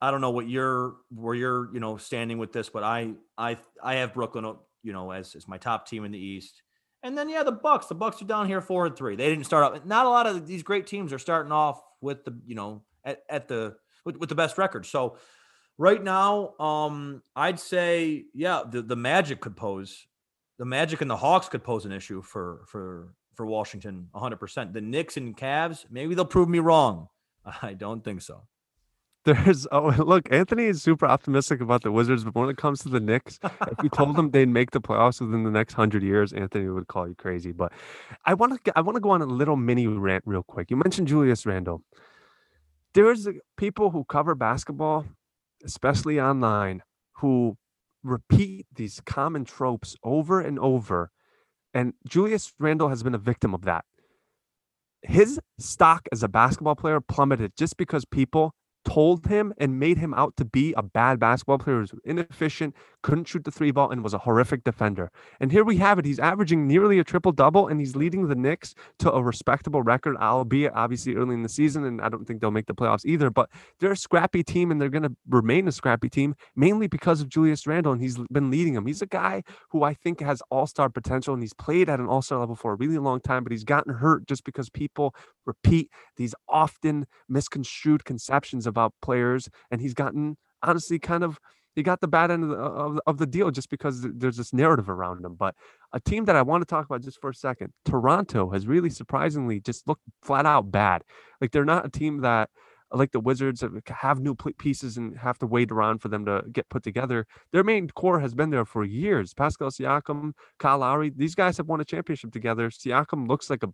I 0.00 0.10
don't 0.10 0.20
know 0.20 0.30
what 0.30 0.48
you're 0.48 0.96
where 1.10 1.34
you're 1.34 1.72
you 1.72 1.80
know 1.80 1.96
standing 1.96 2.38
with 2.38 2.52
this, 2.52 2.68
but 2.68 2.82
I 2.82 3.12
I 3.36 3.58
I 3.82 3.96
have 3.96 4.14
Brooklyn 4.14 4.56
you 4.82 4.92
know 4.92 5.10
as 5.10 5.34
as 5.34 5.46
my 5.46 5.58
top 5.58 5.86
team 5.86 6.04
in 6.04 6.12
the 6.12 6.18
East. 6.18 6.62
And 7.02 7.16
then 7.16 7.28
yeah, 7.28 7.42
the 7.42 7.52
Bucks. 7.52 7.86
The 7.86 7.94
Bucks 7.94 8.20
are 8.20 8.26
down 8.26 8.46
here 8.46 8.60
four 8.60 8.86
and 8.86 8.96
three. 8.96 9.16
They 9.16 9.28
didn't 9.28 9.44
start 9.44 9.64
off. 9.64 9.84
Not 9.86 10.06
a 10.06 10.10
lot 10.10 10.26
of 10.26 10.46
these 10.46 10.62
great 10.62 10.86
teams 10.86 11.12
are 11.12 11.18
starting 11.18 11.52
off 11.52 11.82
with 12.00 12.24
the 12.24 12.38
you 12.46 12.54
know 12.54 12.82
at, 13.04 13.22
at 13.28 13.48
the 13.48 13.76
with, 14.04 14.16
with 14.16 14.28
the 14.28 14.34
best 14.34 14.58
record. 14.58 14.86
So 14.86 15.16
right 15.78 16.02
now, 16.02 16.58
um, 16.58 17.22
I'd 17.34 17.58
say 17.60 18.24
yeah, 18.34 18.62
the 18.68 18.82
the 18.82 18.96
Magic 18.96 19.40
could 19.40 19.56
pose 19.56 20.06
the 20.60 20.66
Magic 20.66 21.00
and 21.00 21.10
the 21.10 21.16
Hawks 21.16 21.48
could 21.48 21.64
pose 21.64 21.86
an 21.86 21.92
issue 21.92 22.20
for 22.20 22.60
for 22.66 23.14
for 23.34 23.46
Washington 23.46 24.08
100%. 24.14 24.74
The 24.74 24.82
Knicks 24.82 25.16
and 25.16 25.34
Cavs, 25.34 25.86
maybe 25.90 26.14
they'll 26.14 26.26
prove 26.26 26.50
me 26.50 26.58
wrong. 26.58 27.08
I 27.62 27.72
don't 27.72 28.04
think 28.04 28.20
so. 28.20 28.42
There's 29.24 29.66
oh 29.70 29.88
look, 29.98 30.32
Anthony 30.32 30.64
is 30.64 30.82
super 30.82 31.06
optimistic 31.06 31.60
about 31.60 31.82
the 31.82 31.92
Wizards, 31.92 32.24
but 32.24 32.34
when 32.34 32.48
it 32.48 32.56
comes 32.56 32.80
to 32.82 32.88
the 32.88 33.00
Knicks, 33.00 33.38
if 33.44 33.82
you 33.82 33.90
told 33.90 34.16
them 34.16 34.30
they'd 34.30 34.48
make 34.48 34.70
the 34.70 34.80
playoffs 34.80 35.20
within 35.20 35.44
the 35.44 35.50
next 35.50 35.74
hundred 35.74 36.02
years, 36.02 36.32
Anthony 36.32 36.68
would 36.68 36.88
call 36.88 37.06
you 37.06 37.14
crazy. 37.14 37.52
But 37.52 37.72
I 38.24 38.34
want 38.34 38.64
to 38.64 38.78
I 38.78 38.80
want 38.80 38.96
to 38.96 39.00
go 39.00 39.10
on 39.10 39.20
a 39.20 39.26
little 39.26 39.56
mini 39.56 39.86
rant 39.86 40.24
real 40.26 40.42
quick. 40.42 40.70
You 40.70 40.76
mentioned 40.76 41.08
Julius 41.08 41.44
Randle. 41.44 41.82
There's 42.94 43.26
uh, 43.26 43.32
people 43.56 43.90
who 43.90 44.04
cover 44.04 44.34
basketball, 44.34 45.04
especially 45.64 46.18
online, 46.18 46.82
who 47.16 47.56
repeat 48.02 48.66
these 48.74 49.00
common 49.04 49.44
tropes 49.44 49.96
over 50.02 50.40
and 50.40 50.58
over. 50.58 51.10
And 51.74 51.92
Julius 52.08 52.52
Randle 52.58 52.88
has 52.88 53.02
been 53.02 53.14
a 53.14 53.18
victim 53.18 53.54
of 53.54 53.62
that. 53.62 53.84
His 55.02 55.38
stock 55.58 56.08
as 56.10 56.22
a 56.22 56.28
basketball 56.28 56.74
player 56.74 57.00
plummeted 57.00 57.52
just 57.56 57.76
because 57.76 58.04
people 58.04 58.54
told 58.90 59.26
him 59.26 59.54
and 59.58 59.78
made 59.78 59.98
him 59.98 60.12
out 60.14 60.36
to 60.36 60.44
be 60.44 60.74
a 60.76 60.82
bad 60.82 61.20
basketball 61.20 61.58
player 61.58 61.76
who 61.76 61.82
was 61.82 61.94
inefficient, 62.04 62.74
couldn't 63.02 63.28
shoot 63.28 63.44
the 63.44 63.50
three 63.50 63.70
ball, 63.70 63.90
and 63.90 64.02
was 64.02 64.14
a 64.14 64.18
horrific 64.18 64.64
defender. 64.64 65.12
And 65.38 65.52
here 65.52 65.62
we 65.62 65.76
have 65.76 65.98
it. 66.00 66.04
He's 66.04 66.18
averaging 66.18 66.66
nearly 66.66 66.98
a 66.98 67.04
triple 67.04 67.30
double, 67.30 67.68
and 67.68 67.78
he's 67.78 67.94
leading 67.94 68.26
the 68.26 68.34
Knicks 68.34 68.74
to 68.98 69.12
a 69.12 69.22
respectable 69.22 69.82
record, 69.82 70.16
albeit 70.16 70.72
obviously 70.74 71.14
early 71.14 71.34
in 71.34 71.42
the 71.42 71.48
season. 71.48 71.84
And 71.84 72.00
I 72.00 72.08
don't 72.08 72.26
think 72.26 72.40
they'll 72.40 72.50
make 72.50 72.66
the 72.66 72.74
playoffs 72.74 73.04
either. 73.04 73.30
But 73.30 73.48
they're 73.78 73.92
a 73.92 73.96
scrappy 73.96 74.42
team, 74.42 74.72
and 74.72 74.80
they're 74.80 74.88
going 74.88 75.04
to 75.04 75.14
remain 75.28 75.68
a 75.68 75.72
scrappy 75.72 76.08
team 76.08 76.34
mainly 76.56 76.88
because 76.88 77.20
of 77.20 77.28
Julius 77.28 77.68
Randle, 77.68 77.92
and 77.92 78.02
he's 78.02 78.18
been 78.32 78.50
leading 78.50 78.74
them. 78.74 78.86
He's 78.86 79.02
a 79.02 79.06
guy 79.06 79.44
who 79.70 79.84
I 79.84 79.94
think 79.94 80.20
has 80.20 80.42
all 80.50 80.66
star 80.66 80.88
potential, 80.88 81.32
and 81.32 81.42
he's 81.42 81.54
played 81.54 81.88
at 81.88 82.00
an 82.00 82.06
all 82.06 82.22
star 82.22 82.40
level 82.40 82.56
for 82.56 82.72
a 82.72 82.76
really 82.76 82.98
long 82.98 83.20
time, 83.20 83.44
but 83.44 83.52
he's 83.52 83.64
gotten 83.64 83.94
hurt 83.94 84.26
just 84.26 84.42
because 84.42 84.68
people 84.68 85.14
repeat 85.46 85.90
these 86.16 86.34
often 86.48 87.06
misconstrued 87.28 88.04
conceptions 88.04 88.66
about 88.66 88.79
players, 89.02 89.48
and 89.70 89.80
he's 89.80 89.94
gotten 89.94 90.36
honestly 90.62 90.98
kind 90.98 91.24
of 91.24 91.38
he 91.76 91.82
got 91.82 92.00
the 92.00 92.08
bad 92.08 92.30
end 92.30 92.44
of 92.44 92.50
the, 92.50 92.56
of, 92.56 93.00
of 93.06 93.18
the 93.18 93.26
deal 93.26 93.50
just 93.50 93.70
because 93.70 94.00
there's 94.02 94.36
this 94.36 94.52
narrative 94.52 94.90
around 94.90 95.24
him. 95.24 95.34
But 95.34 95.54
a 95.92 96.00
team 96.00 96.24
that 96.24 96.36
I 96.36 96.42
want 96.42 96.62
to 96.62 96.66
talk 96.66 96.84
about 96.84 97.02
just 97.02 97.20
for 97.20 97.30
a 97.30 97.34
second, 97.34 97.72
Toronto 97.84 98.50
has 98.50 98.66
really 98.66 98.90
surprisingly 98.90 99.60
just 99.60 99.86
looked 99.86 100.02
flat 100.22 100.46
out 100.46 100.70
bad. 100.70 101.02
Like 101.40 101.52
they're 101.52 101.64
not 101.64 101.86
a 101.86 101.90
team 101.90 102.22
that 102.22 102.50
like 102.92 103.12
the 103.12 103.20
Wizards 103.20 103.62
have 103.86 104.20
new 104.20 104.34
pieces 104.34 104.96
and 104.96 105.16
have 105.16 105.38
to 105.38 105.46
wait 105.46 105.70
around 105.70 105.98
for 105.98 106.08
them 106.08 106.24
to 106.26 106.42
get 106.52 106.68
put 106.68 106.82
together. 106.82 107.26
Their 107.52 107.62
main 107.62 107.88
core 107.88 108.18
has 108.18 108.34
been 108.34 108.50
there 108.50 108.64
for 108.64 108.84
years. 108.84 109.32
Pascal 109.32 109.70
Siakam, 109.70 110.32
Kyle 110.58 110.78
Lowry, 110.78 111.12
these 111.14 111.36
guys 111.36 111.56
have 111.58 111.68
won 111.68 111.80
a 111.80 111.84
championship 111.84 112.32
together. 112.32 112.68
Siakam 112.68 113.28
looks 113.28 113.48
like 113.48 113.62
a 113.62 113.68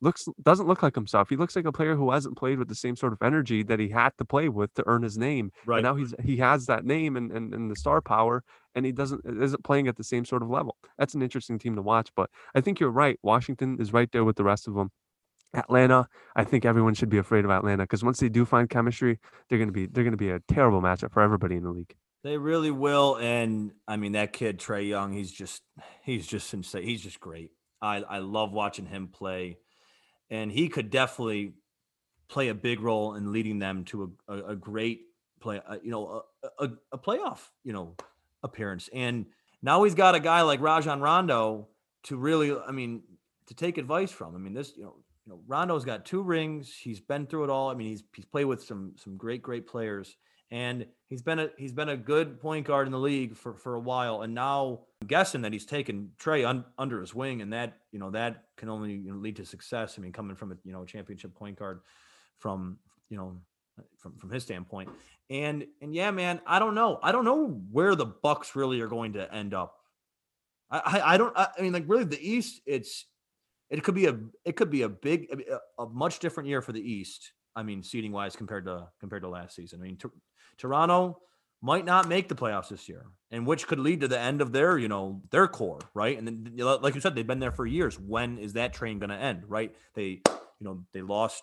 looks 0.00 0.26
doesn't 0.42 0.66
look 0.66 0.82
like 0.82 0.94
himself. 0.94 1.28
He 1.28 1.36
looks 1.36 1.56
like 1.56 1.64
a 1.64 1.72
player 1.72 1.96
who 1.96 2.10
hasn't 2.10 2.36
played 2.36 2.58
with 2.58 2.68
the 2.68 2.74
same 2.74 2.96
sort 2.96 3.12
of 3.12 3.18
energy 3.22 3.62
that 3.62 3.78
he 3.78 3.88
had 3.88 4.10
to 4.18 4.24
play 4.24 4.48
with 4.48 4.72
to 4.74 4.84
earn 4.86 5.02
his 5.02 5.18
name. 5.18 5.50
Right. 5.66 5.78
And 5.78 5.84
now 5.84 5.94
he's 5.94 6.14
he 6.22 6.36
has 6.38 6.66
that 6.66 6.84
name 6.84 7.16
and, 7.16 7.32
and, 7.32 7.54
and 7.54 7.70
the 7.70 7.76
star 7.76 8.00
power 8.00 8.42
and 8.74 8.84
he 8.84 8.92
doesn't 8.92 9.22
isn't 9.24 9.64
playing 9.64 9.88
at 9.88 9.96
the 9.96 10.04
same 10.04 10.24
sort 10.24 10.42
of 10.42 10.50
level. 10.50 10.76
That's 10.98 11.14
an 11.14 11.22
interesting 11.22 11.58
team 11.58 11.76
to 11.76 11.82
watch. 11.82 12.10
But 12.14 12.30
I 12.54 12.60
think 12.60 12.80
you're 12.80 12.90
right. 12.90 13.18
Washington 13.22 13.78
is 13.80 13.92
right 13.92 14.10
there 14.12 14.24
with 14.24 14.36
the 14.36 14.44
rest 14.44 14.68
of 14.68 14.74
them. 14.74 14.90
Atlanta, 15.54 16.08
I 16.34 16.42
think 16.42 16.64
everyone 16.64 16.94
should 16.94 17.08
be 17.08 17.18
afraid 17.18 17.44
of 17.44 17.50
Atlanta 17.50 17.84
because 17.84 18.02
once 18.02 18.18
they 18.18 18.28
do 18.28 18.44
find 18.44 18.68
chemistry, 18.68 19.20
they're 19.48 19.58
gonna 19.58 19.72
be 19.72 19.86
they're 19.86 20.04
gonna 20.04 20.16
be 20.16 20.30
a 20.30 20.40
terrible 20.48 20.82
matchup 20.82 21.12
for 21.12 21.22
everybody 21.22 21.56
in 21.56 21.62
the 21.62 21.70
league. 21.70 21.94
They 22.24 22.38
really 22.38 22.70
will. 22.70 23.16
And 23.16 23.72
I 23.86 23.96
mean 23.96 24.12
that 24.12 24.32
kid 24.32 24.58
Trae 24.58 24.88
Young, 24.88 25.12
he's 25.12 25.30
just 25.30 25.62
he's 26.02 26.26
just 26.26 26.52
insane. 26.52 26.82
He's 26.82 27.02
just 27.02 27.20
great. 27.20 27.52
I, 27.80 27.98
I 27.98 28.18
love 28.18 28.52
watching 28.52 28.86
him 28.86 29.08
play 29.08 29.58
and 30.30 30.50
he 30.50 30.68
could 30.68 30.90
definitely 30.90 31.54
play 32.28 32.48
a 32.48 32.54
big 32.54 32.80
role 32.80 33.14
in 33.14 33.32
leading 33.32 33.58
them 33.58 33.84
to 33.84 34.14
a, 34.28 34.32
a, 34.32 34.44
a 34.50 34.56
great 34.56 35.02
play, 35.40 35.60
uh, 35.68 35.76
you 35.82 35.90
know, 35.90 36.22
a, 36.58 36.70
a, 36.92 36.98
playoff, 36.98 37.50
you 37.62 37.72
know, 37.72 37.94
appearance. 38.42 38.88
And 38.92 39.26
now 39.62 39.84
he's 39.84 39.94
got 39.94 40.14
a 40.14 40.20
guy 40.20 40.42
like 40.42 40.60
Rajon 40.60 41.00
Rondo 41.00 41.68
to 42.04 42.16
really, 42.16 42.56
I 42.56 42.72
mean, 42.72 43.02
to 43.46 43.54
take 43.54 43.78
advice 43.78 44.10
from. 44.10 44.34
I 44.34 44.38
mean, 44.38 44.54
this, 44.54 44.72
you 44.76 44.84
know, 44.84 44.96
you 45.26 45.32
know, 45.32 45.40
Rondo's 45.46 45.84
got 45.84 46.04
two 46.04 46.22
rings. 46.22 46.74
He's 46.74 47.00
been 47.00 47.26
through 47.26 47.44
it 47.44 47.50
all. 47.50 47.70
I 47.70 47.74
mean, 47.74 47.88
he's 47.88 48.02
he's 48.14 48.26
played 48.26 48.44
with 48.44 48.62
some 48.62 48.92
some 48.96 49.16
great 49.16 49.42
great 49.42 49.66
players, 49.66 50.16
and 50.50 50.86
he's 51.08 51.22
been 51.22 51.38
a 51.38 51.50
he's 51.56 51.72
been 51.72 51.88
a 51.88 51.96
good 51.96 52.40
point 52.40 52.66
guard 52.66 52.86
in 52.86 52.92
the 52.92 52.98
league 52.98 53.36
for 53.36 53.54
for 53.54 53.74
a 53.74 53.80
while. 53.80 54.22
And 54.22 54.34
now 54.34 54.80
I'm 55.00 55.08
guessing 55.08 55.42
that 55.42 55.52
he's 55.52 55.66
taken 55.66 56.10
Trae 56.18 56.46
un, 56.46 56.64
under 56.78 57.00
his 57.00 57.14
wing, 57.14 57.42
and 57.42 57.52
that 57.52 57.78
you 57.92 57.98
know 57.98 58.10
that 58.10 58.44
can 58.56 58.68
only 58.68 58.92
you 58.92 59.12
know, 59.12 59.18
lead 59.18 59.36
to 59.36 59.46
success. 59.46 59.94
I 59.98 60.00
mean, 60.00 60.12
coming 60.12 60.36
from 60.36 60.52
a 60.52 60.56
you 60.64 60.72
know 60.72 60.84
championship 60.84 61.34
point 61.34 61.58
guard 61.58 61.80
from 62.38 62.78
you 63.08 63.16
know 63.16 63.36
from 63.98 64.16
from 64.18 64.30
his 64.30 64.42
standpoint, 64.42 64.90
and 65.30 65.66
and 65.80 65.94
yeah, 65.94 66.10
man, 66.10 66.40
I 66.46 66.58
don't 66.58 66.74
know, 66.74 66.98
I 67.02 67.12
don't 67.12 67.24
know 67.24 67.60
where 67.70 67.94
the 67.94 68.06
Bucks 68.06 68.54
really 68.54 68.80
are 68.80 68.88
going 68.88 69.14
to 69.14 69.32
end 69.34 69.54
up. 69.54 69.76
I 70.70 70.78
I, 70.78 71.14
I 71.14 71.16
don't 71.16 71.36
I, 71.36 71.48
I 71.58 71.62
mean 71.62 71.72
like 71.72 71.84
really 71.86 72.04
the 72.04 72.20
East, 72.20 72.60
it's 72.66 73.06
it 73.70 73.82
could 73.82 73.94
be 73.94 74.06
a 74.06 74.18
it 74.44 74.56
could 74.56 74.70
be 74.70 74.82
a 74.82 74.88
big 74.88 75.28
a, 75.30 75.82
a 75.82 75.86
much 75.86 76.18
different 76.18 76.48
year 76.48 76.62
for 76.62 76.72
the 76.72 76.80
East. 76.80 77.32
I 77.56 77.62
mean, 77.62 77.82
seating 77.82 78.12
wise 78.12 78.36
compared 78.36 78.66
to 78.66 78.88
compared 79.00 79.22
to 79.22 79.28
last 79.28 79.56
season. 79.56 79.80
I 79.80 79.84
mean, 79.84 79.98
Toronto 80.58 81.20
might 81.62 81.84
not 81.84 82.08
make 82.08 82.28
the 82.28 82.34
playoffs 82.34 82.68
this 82.68 82.88
year, 82.88 83.06
and 83.30 83.46
which 83.46 83.66
could 83.66 83.78
lead 83.78 84.00
to 84.00 84.08
the 84.08 84.18
end 84.18 84.40
of 84.40 84.52
their, 84.52 84.76
you 84.76 84.88
know, 84.88 85.22
their 85.30 85.48
core, 85.48 85.80
right? 85.94 86.18
And 86.18 86.26
then, 86.26 86.52
like 86.56 86.94
you 86.94 87.00
said, 87.00 87.14
they've 87.14 87.26
been 87.26 87.40
there 87.40 87.52
for 87.52 87.66
years. 87.66 87.98
When 87.98 88.38
is 88.38 88.52
that 88.52 88.74
train 88.74 88.98
going 88.98 89.10
to 89.10 89.16
end, 89.16 89.44
right? 89.48 89.74
They, 89.94 90.20
you 90.26 90.60
know, 90.60 90.84
they 90.92 91.02
lost 91.02 91.42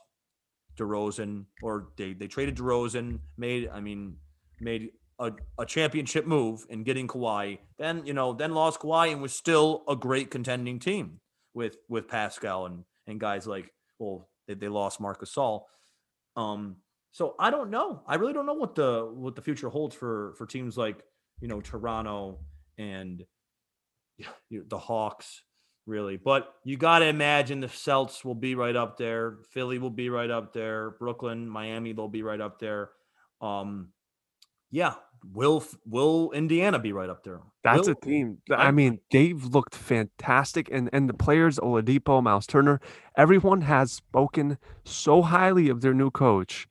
DeRozan, 0.78 1.46
or 1.62 1.88
they 1.98 2.14
they 2.14 2.28
traded 2.28 2.56
DeRozan, 2.58 3.20
made, 3.38 3.70
I 3.70 3.80
mean, 3.80 4.18
made 4.60 4.92
a, 5.20 5.32
a 5.60 5.66
championship 5.66 6.26
move 6.26 6.66
in 6.70 6.84
getting 6.84 7.08
Kawhi. 7.08 7.60
Then, 7.78 8.06
you 8.06 8.14
know, 8.14 8.34
then 8.34 8.54
lost 8.54 8.80
Kawhi 8.80 9.12
and 9.12 9.22
was 9.22 9.34
still 9.34 9.84
a 9.88 9.96
great 9.96 10.32
contending 10.32 10.80
team 10.80 11.20
with 11.54 11.78
with 11.90 12.08
Pascal 12.08 12.66
and 12.66 12.84
and 13.08 13.20
guys 13.20 13.48
like, 13.48 13.72
well, 14.00 14.30
they, 14.48 14.54
they 14.54 14.68
lost 14.68 15.00
Marc 15.00 15.22
Gasol. 15.22 15.64
Um, 16.36 16.78
so 17.12 17.36
I 17.40 17.50
don't 17.50 17.70
know. 17.70 18.02
I 18.08 18.16
really 18.16 18.34
don't 18.34 18.46
know 18.46 18.54
what 18.54 18.76
the 18.76 19.10
what 19.14 19.36
the 19.36 19.42
future 19.42 19.70
holds 19.70 19.96
for 19.96 20.34
for 20.38 20.46
teams 20.46 20.78
like 20.78 21.04
you 21.42 21.48
know 21.48 21.62
Toronto 21.62 22.40
and 22.78 23.24
you 24.18 24.26
know, 24.60 24.64
the 24.68 24.78
Hawks 24.78 25.44
really. 25.86 26.18
But 26.18 26.54
you 26.64 26.78
got 26.78 27.00
to 27.00 27.06
imagine 27.06 27.60
the 27.60 27.70
Celts 27.70 28.24
will 28.24 28.36
be 28.36 28.56
right 28.56 28.76
up 28.76 28.98
there. 28.98 29.40
Philly 29.52 29.78
will 29.78 29.90
be 29.90 30.10
right 30.10 30.30
up 30.30 30.54
there. 30.54 30.92
Brooklyn, 30.92 31.48
Miami, 31.48 31.94
they'll 31.94 32.08
be 32.08 32.24
right 32.24 32.40
up 32.40 32.60
there. 32.60 32.92
Um, 33.42 33.90
yeah, 34.70 34.94
will 35.34 35.64
will 35.86 36.32
Indiana 36.32 36.80
be 36.80 36.94
right 36.94 37.10
up 37.10 37.24
there? 37.24 37.42
That's 37.64 37.88
will, 37.88 37.96
a 38.02 38.06
team. 38.06 38.38
I 38.50 38.72
mean, 38.72 39.00
they've 39.12 39.44
looked 39.44 39.76
fantastic, 39.76 40.70
and 40.72 40.90
and 40.94 41.10
the 41.10 41.14
players, 41.14 41.60
Oladipo, 41.60 42.24
Miles 42.24 42.48
Turner, 42.48 42.80
everyone 43.18 43.62
has 43.62 43.92
spoken 43.92 44.58
so 44.86 45.24
highly 45.24 45.68
of 45.68 45.82
their 45.82 45.94
new 45.94 46.10
coach 46.10 46.68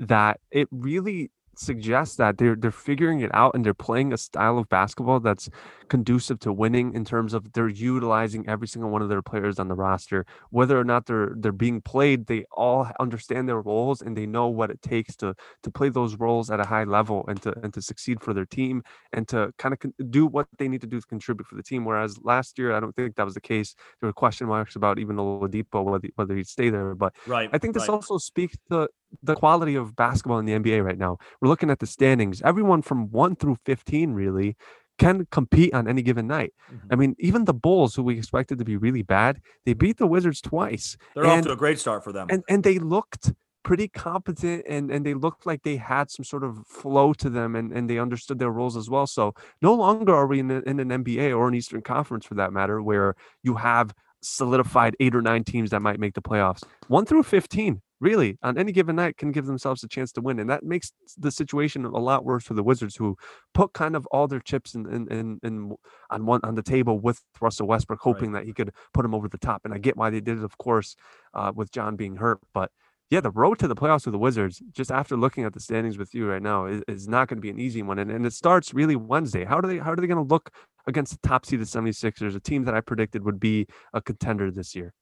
that 0.00 0.40
it 0.50 0.68
really 0.70 1.30
suggests 1.58 2.16
that 2.16 2.38
they're 2.38 2.56
they're 2.56 2.70
figuring 2.70 3.20
it 3.20 3.30
out 3.34 3.54
and 3.54 3.64
they're 3.64 3.74
playing 3.74 4.12
a 4.12 4.16
style 4.16 4.58
of 4.58 4.68
basketball 4.68 5.20
that's 5.20 5.48
conducive 5.88 6.38
to 6.40 6.52
winning 6.52 6.94
in 6.94 7.04
terms 7.04 7.34
of 7.34 7.52
they're 7.52 7.68
utilizing 7.68 8.48
every 8.48 8.66
single 8.66 8.90
one 8.90 9.02
of 9.02 9.08
their 9.08 9.22
players 9.22 9.58
on 9.58 9.68
the 9.68 9.74
roster. 9.74 10.24
Whether 10.50 10.78
or 10.78 10.84
not 10.84 11.06
they're 11.06 11.32
they're 11.36 11.52
being 11.52 11.80
played 11.80 12.26
they 12.26 12.44
all 12.52 12.88
understand 12.98 13.48
their 13.48 13.60
roles 13.60 14.02
and 14.02 14.16
they 14.16 14.26
know 14.26 14.48
what 14.48 14.70
it 14.70 14.82
takes 14.82 15.16
to 15.16 15.34
to 15.62 15.70
play 15.70 15.88
those 15.88 16.16
roles 16.16 16.50
at 16.50 16.60
a 16.60 16.64
high 16.64 16.84
level 16.84 17.24
and 17.28 17.40
to 17.42 17.54
and 17.62 17.72
to 17.74 17.82
succeed 17.82 18.20
for 18.20 18.34
their 18.34 18.46
team 18.46 18.82
and 19.12 19.28
to 19.28 19.52
kind 19.58 19.72
of 19.72 19.78
con- 19.78 19.94
do 20.10 20.26
what 20.26 20.46
they 20.58 20.68
need 20.68 20.80
to 20.80 20.86
do 20.86 21.00
to 21.00 21.06
contribute 21.06 21.46
for 21.46 21.56
the 21.56 21.62
team. 21.62 21.84
Whereas 21.84 22.18
last 22.22 22.58
year 22.58 22.74
I 22.74 22.80
don't 22.80 22.94
think 22.94 23.16
that 23.16 23.24
was 23.24 23.34
the 23.34 23.40
case. 23.40 23.74
There 24.00 24.08
were 24.08 24.12
question 24.12 24.48
marks 24.48 24.76
about 24.76 24.98
even 24.98 25.16
Oladipo 25.16 25.84
whether 25.84 26.08
whether 26.16 26.36
he'd 26.36 26.48
stay 26.48 26.70
there 26.70 26.94
but 26.94 27.14
right 27.26 27.50
I 27.52 27.58
think 27.58 27.74
this 27.74 27.88
right. 27.88 27.94
also 27.94 28.18
speaks 28.18 28.56
to 28.70 28.88
the 29.22 29.34
quality 29.34 29.74
of 29.74 29.96
basketball 29.96 30.38
in 30.38 30.46
the 30.46 30.52
NBA 30.52 30.84
right 30.84 30.98
now 30.98 31.18
we're 31.40 31.48
looking 31.48 31.70
at 31.70 31.78
the 31.78 31.86
standings 31.86 32.42
everyone 32.42 32.82
from 32.82 33.10
1 33.10 33.36
through 33.36 33.56
15 33.64 34.12
really 34.12 34.56
can 34.98 35.26
compete 35.30 35.74
on 35.74 35.88
any 35.88 36.02
given 36.02 36.26
night. 36.26 36.52
Mm-hmm. 36.72 36.86
I 36.92 36.96
mean, 36.96 37.16
even 37.18 37.44
the 37.44 37.54
Bulls, 37.54 37.94
who 37.94 38.02
we 38.02 38.16
expected 38.16 38.58
to 38.58 38.64
be 38.64 38.76
really 38.76 39.02
bad, 39.02 39.40
they 39.64 39.74
beat 39.74 39.98
the 39.98 40.06
Wizards 40.06 40.40
twice. 40.40 40.96
They're 41.14 41.24
and, 41.24 41.32
off 41.32 41.44
to 41.46 41.52
a 41.52 41.56
great 41.56 41.78
start 41.78 42.04
for 42.04 42.12
them. 42.12 42.28
And 42.30 42.42
and 42.48 42.62
they 42.62 42.78
looked 42.78 43.32
pretty 43.62 43.88
competent 43.88 44.64
and 44.68 44.90
and 44.90 45.04
they 45.04 45.14
looked 45.14 45.46
like 45.46 45.62
they 45.62 45.76
had 45.76 46.10
some 46.10 46.24
sort 46.24 46.44
of 46.44 46.66
flow 46.66 47.12
to 47.14 47.30
them 47.30 47.56
and 47.56 47.72
and 47.72 47.88
they 47.90 47.98
understood 47.98 48.38
their 48.38 48.50
roles 48.50 48.76
as 48.76 48.88
well. 48.88 49.06
So 49.06 49.34
no 49.62 49.74
longer 49.74 50.14
are 50.14 50.26
we 50.26 50.40
in, 50.40 50.50
a, 50.50 50.60
in 50.60 50.78
an 50.80 50.90
NBA 50.90 51.36
or 51.36 51.48
an 51.48 51.54
Eastern 51.54 51.82
Conference 51.82 52.24
for 52.24 52.34
that 52.34 52.52
matter 52.52 52.80
where 52.82 53.16
you 53.42 53.54
have 53.56 53.92
solidified 54.20 54.96
eight 55.00 55.14
or 55.14 55.22
nine 55.22 55.44
teams 55.44 55.70
that 55.70 55.82
might 55.82 56.00
make 56.00 56.14
the 56.14 56.22
playoffs. 56.22 56.62
One 56.88 57.04
through 57.04 57.24
15 57.24 57.82
really 58.04 58.38
on 58.42 58.58
any 58.58 58.70
given 58.70 58.96
night 58.96 59.16
can 59.16 59.32
give 59.32 59.46
themselves 59.46 59.82
a 59.82 59.88
chance 59.88 60.12
to 60.12 60.20
win 60.20 60.38
and 60.38 60.50
that 60.50 60.62
makes 60.62 60.92
the 61.16 61.30
situation 61.30 61.84
a 61.84 61.98
lot 61.98 62.24
worse 62.24 62.44
for 62.44 62.54
the 62.54 62.62
wizards 62.62 62.96
who 62.96 63.16
put 63.54 63.72
kind 63.72 63.96
of 63.96 64.06
all 64.12 64.28
their 64.28 64.40
chips 64.40 64.74
in 64.74 64.86
in, 64.86 65.08
in, 65.08 65.40
in 65.42 65.72
on 66.10 66.26
one 66.26 66.40
on 66.44 66.54
the 66.54 66.62
table 66.62 67.00
with 67.00 67.22
russell 67.40 67.66
westbrook 67.66 68.00
hoping 68.02 68.30
right. 68.30 68.40
that 68.40 68.46
he 68.46 68.52
could 68.52 68.70
put 68.92 69.04
him 69.04 69.14
over 69.14 69.28
the 69.28 69.38
top 69.38 69.62
and 69.64 69.72
i 69.72 69.78
get 69.78 69.96
why 69.96 70.10
they 70.10 70.20
did 70.20 70.38
it 70.38 70.44
of 70.44 70.56
course 70.58 70.94
uh, 71.32 71.50
with 71.54 71.72
john 71.72 71.96
being 71.96 72.16
hurt 72.16 72.38
but 72.52 72.70
yeah, 73.10 73.20
the 73.20 73.30
road 73.30 73.58
to 73.58 73.68
the 73.68 73.76
playoffs 73.76 74.06
with 74.06 74.12
the 74.12 74.18
Wizards, 74.18 74.62
just 74.72 74.90
after 74.90 75.16
looking 75.16 75.44
at 75.44 75.52
the 75.52 75.60
standings 75.60 75.98
with 75.98 76.14
you 76.14 76.26
right 76.26 76.42
now, 76.42 76.66
is, 76.66 76.82
is 76.88 77.06
not 77.06 77.28
going 77.28 77.36
to 77.36 77.42
be 77.42 77.50
an 77.50 77.60
easy 77.60 77.82
one. 77.82 77.98
And, 77.98 78.10
and 78.10 78.24
it 78.24 78.32
starts 78.32 78.72
really 78.72 78.96
Wednesday. 78.96 79.44
How 79.44 79.60
do 79.60 79.68
they 79.68 79.78
how 79.78 79.92
are 79.92 79.96
they 79.96 80.06
going 80.06 80.26
to 80.26 80.34
look 80.34 80.50
against 80.86 81.12
the 81.12 81.28
top 81.28 81.46
seeded 81.46 81.66
76ers, 81.66 82.34
a 82.34 82.40
team 82.40 82.64
that 82.64 82.74
I 82.74 82.80
predicted 82.80 83.24
would 83.24 83.38
be 83.38 83.66
a 83.92 84.00
contender 84.00 84.50
this 84.50 84.74
year? 84.74 84.94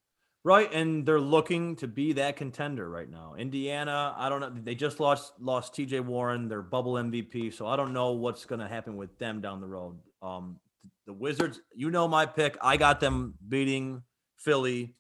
Right, 0.45 0.73
and 0.73 1.07
they're 1.07 1.21
looking 1.21 1.77
to 1.77 1.87
be 1.87 2.15
that 2.15 2.35
contender 2.35 2.89
right 2.91 3.09
now. 3.09 3.35
Indiana, 3.39 4.13
I 4.17 4.29
don't 4.29 4.41
know. 4.41 4.51
They 4.51 4.75
just 4.75 4.99
lost 4.99 5.35
lost 5.39 5.73
T.J. 5.73 6.01
Warren, 6.01 6.49
their 6.49 6.63
bubble 6.63 6.95
MVP, 6.95 7.55
so 7.55 7.69
I 7.69 7.77
don't 7.77 7.93
know 7.93 8.13
what's 8.13 8.45
going 8.45 8.61
to 8.61 8.67
happen 8.67 8.97
with 8.97 9.17
them 9.21 9.41
down 9.41 9.61
the 9.61 9.69
road. 9.69 10.01
Um, 10.21 10.59
the 11.07 11.13
Wizards, 11.13 11.61
you 11.77 11.93
know 11.93 12.09
my 12.09 12.27
pick. 12.27 12.57
I 12.61 12.77
got 12.77 12.99
them 12.99 13.35
beating 13.49 14.03
Philly 14.37 14.97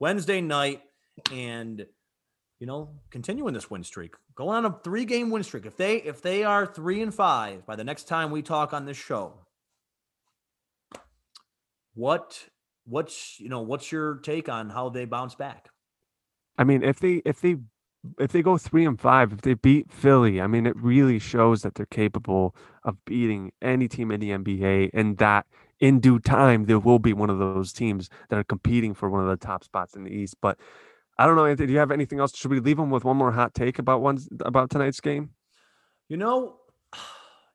Wednesday 0.00 0.40
night, 0.40 0.80
and 1.30 1.84
you 2.58 2.66
know, 2.66 2.90
continuing 3.10 3.52
this 3.52 3.68
win 3.68 3.82
streak, 3.82 4.14
going 4.36 4.64
on 4.64 4.64
a 4.64 4.78
three 4.84 5.04
game 5.04 5.30
win 5.30 5.42
streak. 5.42 5.66
If 5.66 5.76
they 5.76 5.96
if 5.96 6.22
they 6.22 6.44
are 6.44 6.64
three 6.64 7.02
and 7.02 7.12
five 7.12 7.66
by 7.66 7.76
the 7.76 7.84
next 7.84 8.04
time 8.04 8.30
we 8.30 8.40
talk 8.40 8.72
on 8.72 8.86
this 8.86 8.96
show, 8.96 9.34
what 11.94 12.48
what's 12.84 13.38
you 13.40 13.48
know 13.48 13.60
what's 13.60 13.92
your 13.92 14.16
take 14.16 14.48
on 14.48 14.70
how 14.70 14.88
they 14.88 15.04
bounce 15.04 15.34
back? 15.34 15.68
I 16.58 16.64
mean, 16.64 16.82
if 16.82 17.00
they 17.00 17.22
if 17.24 17.40
they 17.40 17.56
if 18.18 18.32
they 18.32 18.42
go 18.42 18.58
three 18.58 18.84
and 18.84 19.00
five, 19.00 19.32
if 19.32 19.42
they 19.42 19.54
beat 19.54 19.90
Philly, 19.90 20.40
I 20.40 20.46
mean, 20.46 20.66
it 20.66 20.76
really 20.76 21.18
shows 21.18 21.62
that 21.62 21.74
they're 21.74 21.86
capable 21.86 22.54
of 22.84 23.02
beating 23.04 23.52
any 23.62 23.88
team 23.88 24.10
in 24.10 24.20
the 24.20 24.30
NBA, 24.30 24.90
and 24.92 25.18
that 25.18 25.46
in 25.80 26.00
due 26.00 26.18
time 26.18 26.64
there 26.64 26.78
will 26.78 26.98
be 26.98 27.12
one 27.12 27.30
of 27.30 27.38
those 27.38 27.72
teams 27.72 28.08
that 28.28 28.38
are 28.38 28.44
competing 28.44 28.94
for 28.94 29.08
one 29.08 29.22
of 29.22 29.28
the 29.28 29.36
top 29.36 29.64
spots 29.64 29.94
in 29.94 30.04
the 30.04 30.10
East. 30.10 30.36
But 30.40 30.58
I 31.18 31.26
don't 31.26 31.36
know, 31.36 31.46
Anthony. 31.46 31.68
Do 31.68 31.72
you 31.72 31.78
have 31.78 31.90
anything 31.90 32.18
else? 32.18 32.36
Should 32.36 32.50
we 32.50 32.60
leave 32.60 32.76
them 32.76 32.90
with 32.90 33.04
one 33.04 33.16
more 33.16 33.32
hot 33.32 33.54
take 33.54 33.78
about 33.78 34.00
one 34.00 34.18
about 34.40 34.70
tonight's 34.70 35.00
game? 35.00 35.30
You 36.08 36.16
know, 36.16 36.56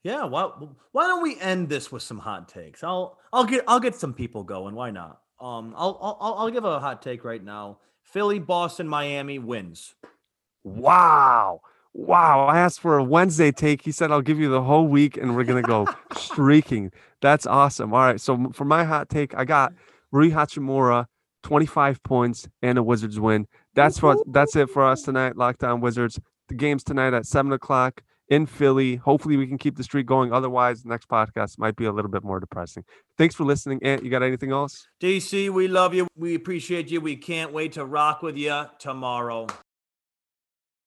yeah. 0.08 0.24
Why 0.24 0.50
why 0.93 1.08
don't 1.08 1.22
we 1.22 1.39
end 1.39 1.67
this 1.67 1.91
with 1.91 2.02
some 2.02 2.20
hot 2.20 2.48
takes? 2.48 2.84
I'll 2.84 3.20
I'll 3.34 3.43
get 3.43 3.63
I'll 3.67 3.82
get 3.82 3.93
some 3.96 4.13
people 4.13 4.43
going. 4.43 4.74
Why 4.74 4.89
not? 4.89 5.20
Um, 5.39 5.74
I'll 5.76 6.00
I'll 6.02 6.36
I'll 6.36 6.50
give 6.50 6.63
a 6.63 6.80
hot 6.80 7.02
take 7.02 7.26
right 7.26 7.43
now. 7.43 7.80
Philly, 8.04 8.39
Boston, 8.39 8.88
Miami 8.88 9.38
wins. 9.38 9.96
Wow. 10.63 11.60
Wow. 11.93 12.48
I 12.48 12.60
asked 12.60 12.80
for 12.80 12.98
a 12.98 13.04
Wednesday 13.04 13.52
take. 13.52 13.82
He 13.82 13.91
said, 13.91 14.12
I'll 14.12 14.22
give 14.22 14.39
you 14.39 14.50
the 14.50 14.62
whole 14.62 14.88
week 14.88 15.17
and 15.17 15.36
we're 15.36 15.43
going 15.43 15.62
to 15.62 15.67
go 15.67 15.88
streaking. 16.17 16.93
That's 17.22 17.46
awesome. 17.46 17.93
All 17.93 18.00
right. 18.00 18.22
So 18.22 18.52
for 18.54 18.63
my 18.63 18.86
hot 18.86 19.10
take, 19.10 19.36
I 19.36 19.43
got 19.43 19.74
Rui 20.12 20.32
Hachimura, 20.32 21.08
25 21.43 22.02
points 22.04 22.48
and 22.62 22.78
a 22.78 22.84
Wizards 22.84 23.20
win. 23.20 23.46
That's 23.74 24.02
what 24.02 24.20
that's 24.32 24.56
it 24.56 24.70
for 24.70 24.86
us 24.86 25.02
tonight. 25.02 25.36
Locked 25.36 25.65
On 25.65 25.82
Wizards. 25.82 26.17
The 26.48 26.56
game's 26.56 26.86
tonight 26.86 27.13
at 27.13 27.26
seven 27.26 27.52
o'clock 27.52 28.02
in 28.30 28.46
Philly. 28.46 28.96
Hopefully 28.96 29.38
we 29.38 29.48
can 29.48 29.58
keep 29.58 29.78
the 29.78 29.84
streak 29.84 30.06
going. 30.06 30.34
Otherwise, 30.34 30.84
the 30.84 30.90
next 30.90 31.08
podcast 31.08 31.58
might 31.58 31.76
be 31.76 31.86
a 31.86 31.92
little 31.92 32.12
bit 32.12 32.24
more 32.24 32.40
depressing. 32.40 32.84
Thanks 33.18 33.36
for 33.36 33.44
listening. 33.44 33.80
Ant, 33.84 34.04
you 34.04 34.10
got 34.10 34.24
anything 34.24 34.52
else? 34.52 34.88
DC, 35.02 35.50
we 35.50 35.68
love 35.68 35.94
you. 35.94 36.08
We 36.16 36.36
appreciate 36.36 36.92
you. 36.92 37.02
We 37.02 37.16
can't 37.16 37.54
wait 37.54 37.74
to 37.74 37.86
rock 37.86 38.22
with 38.22 38.38
you 38.38 38.66
tomorrow. 38.80 39.48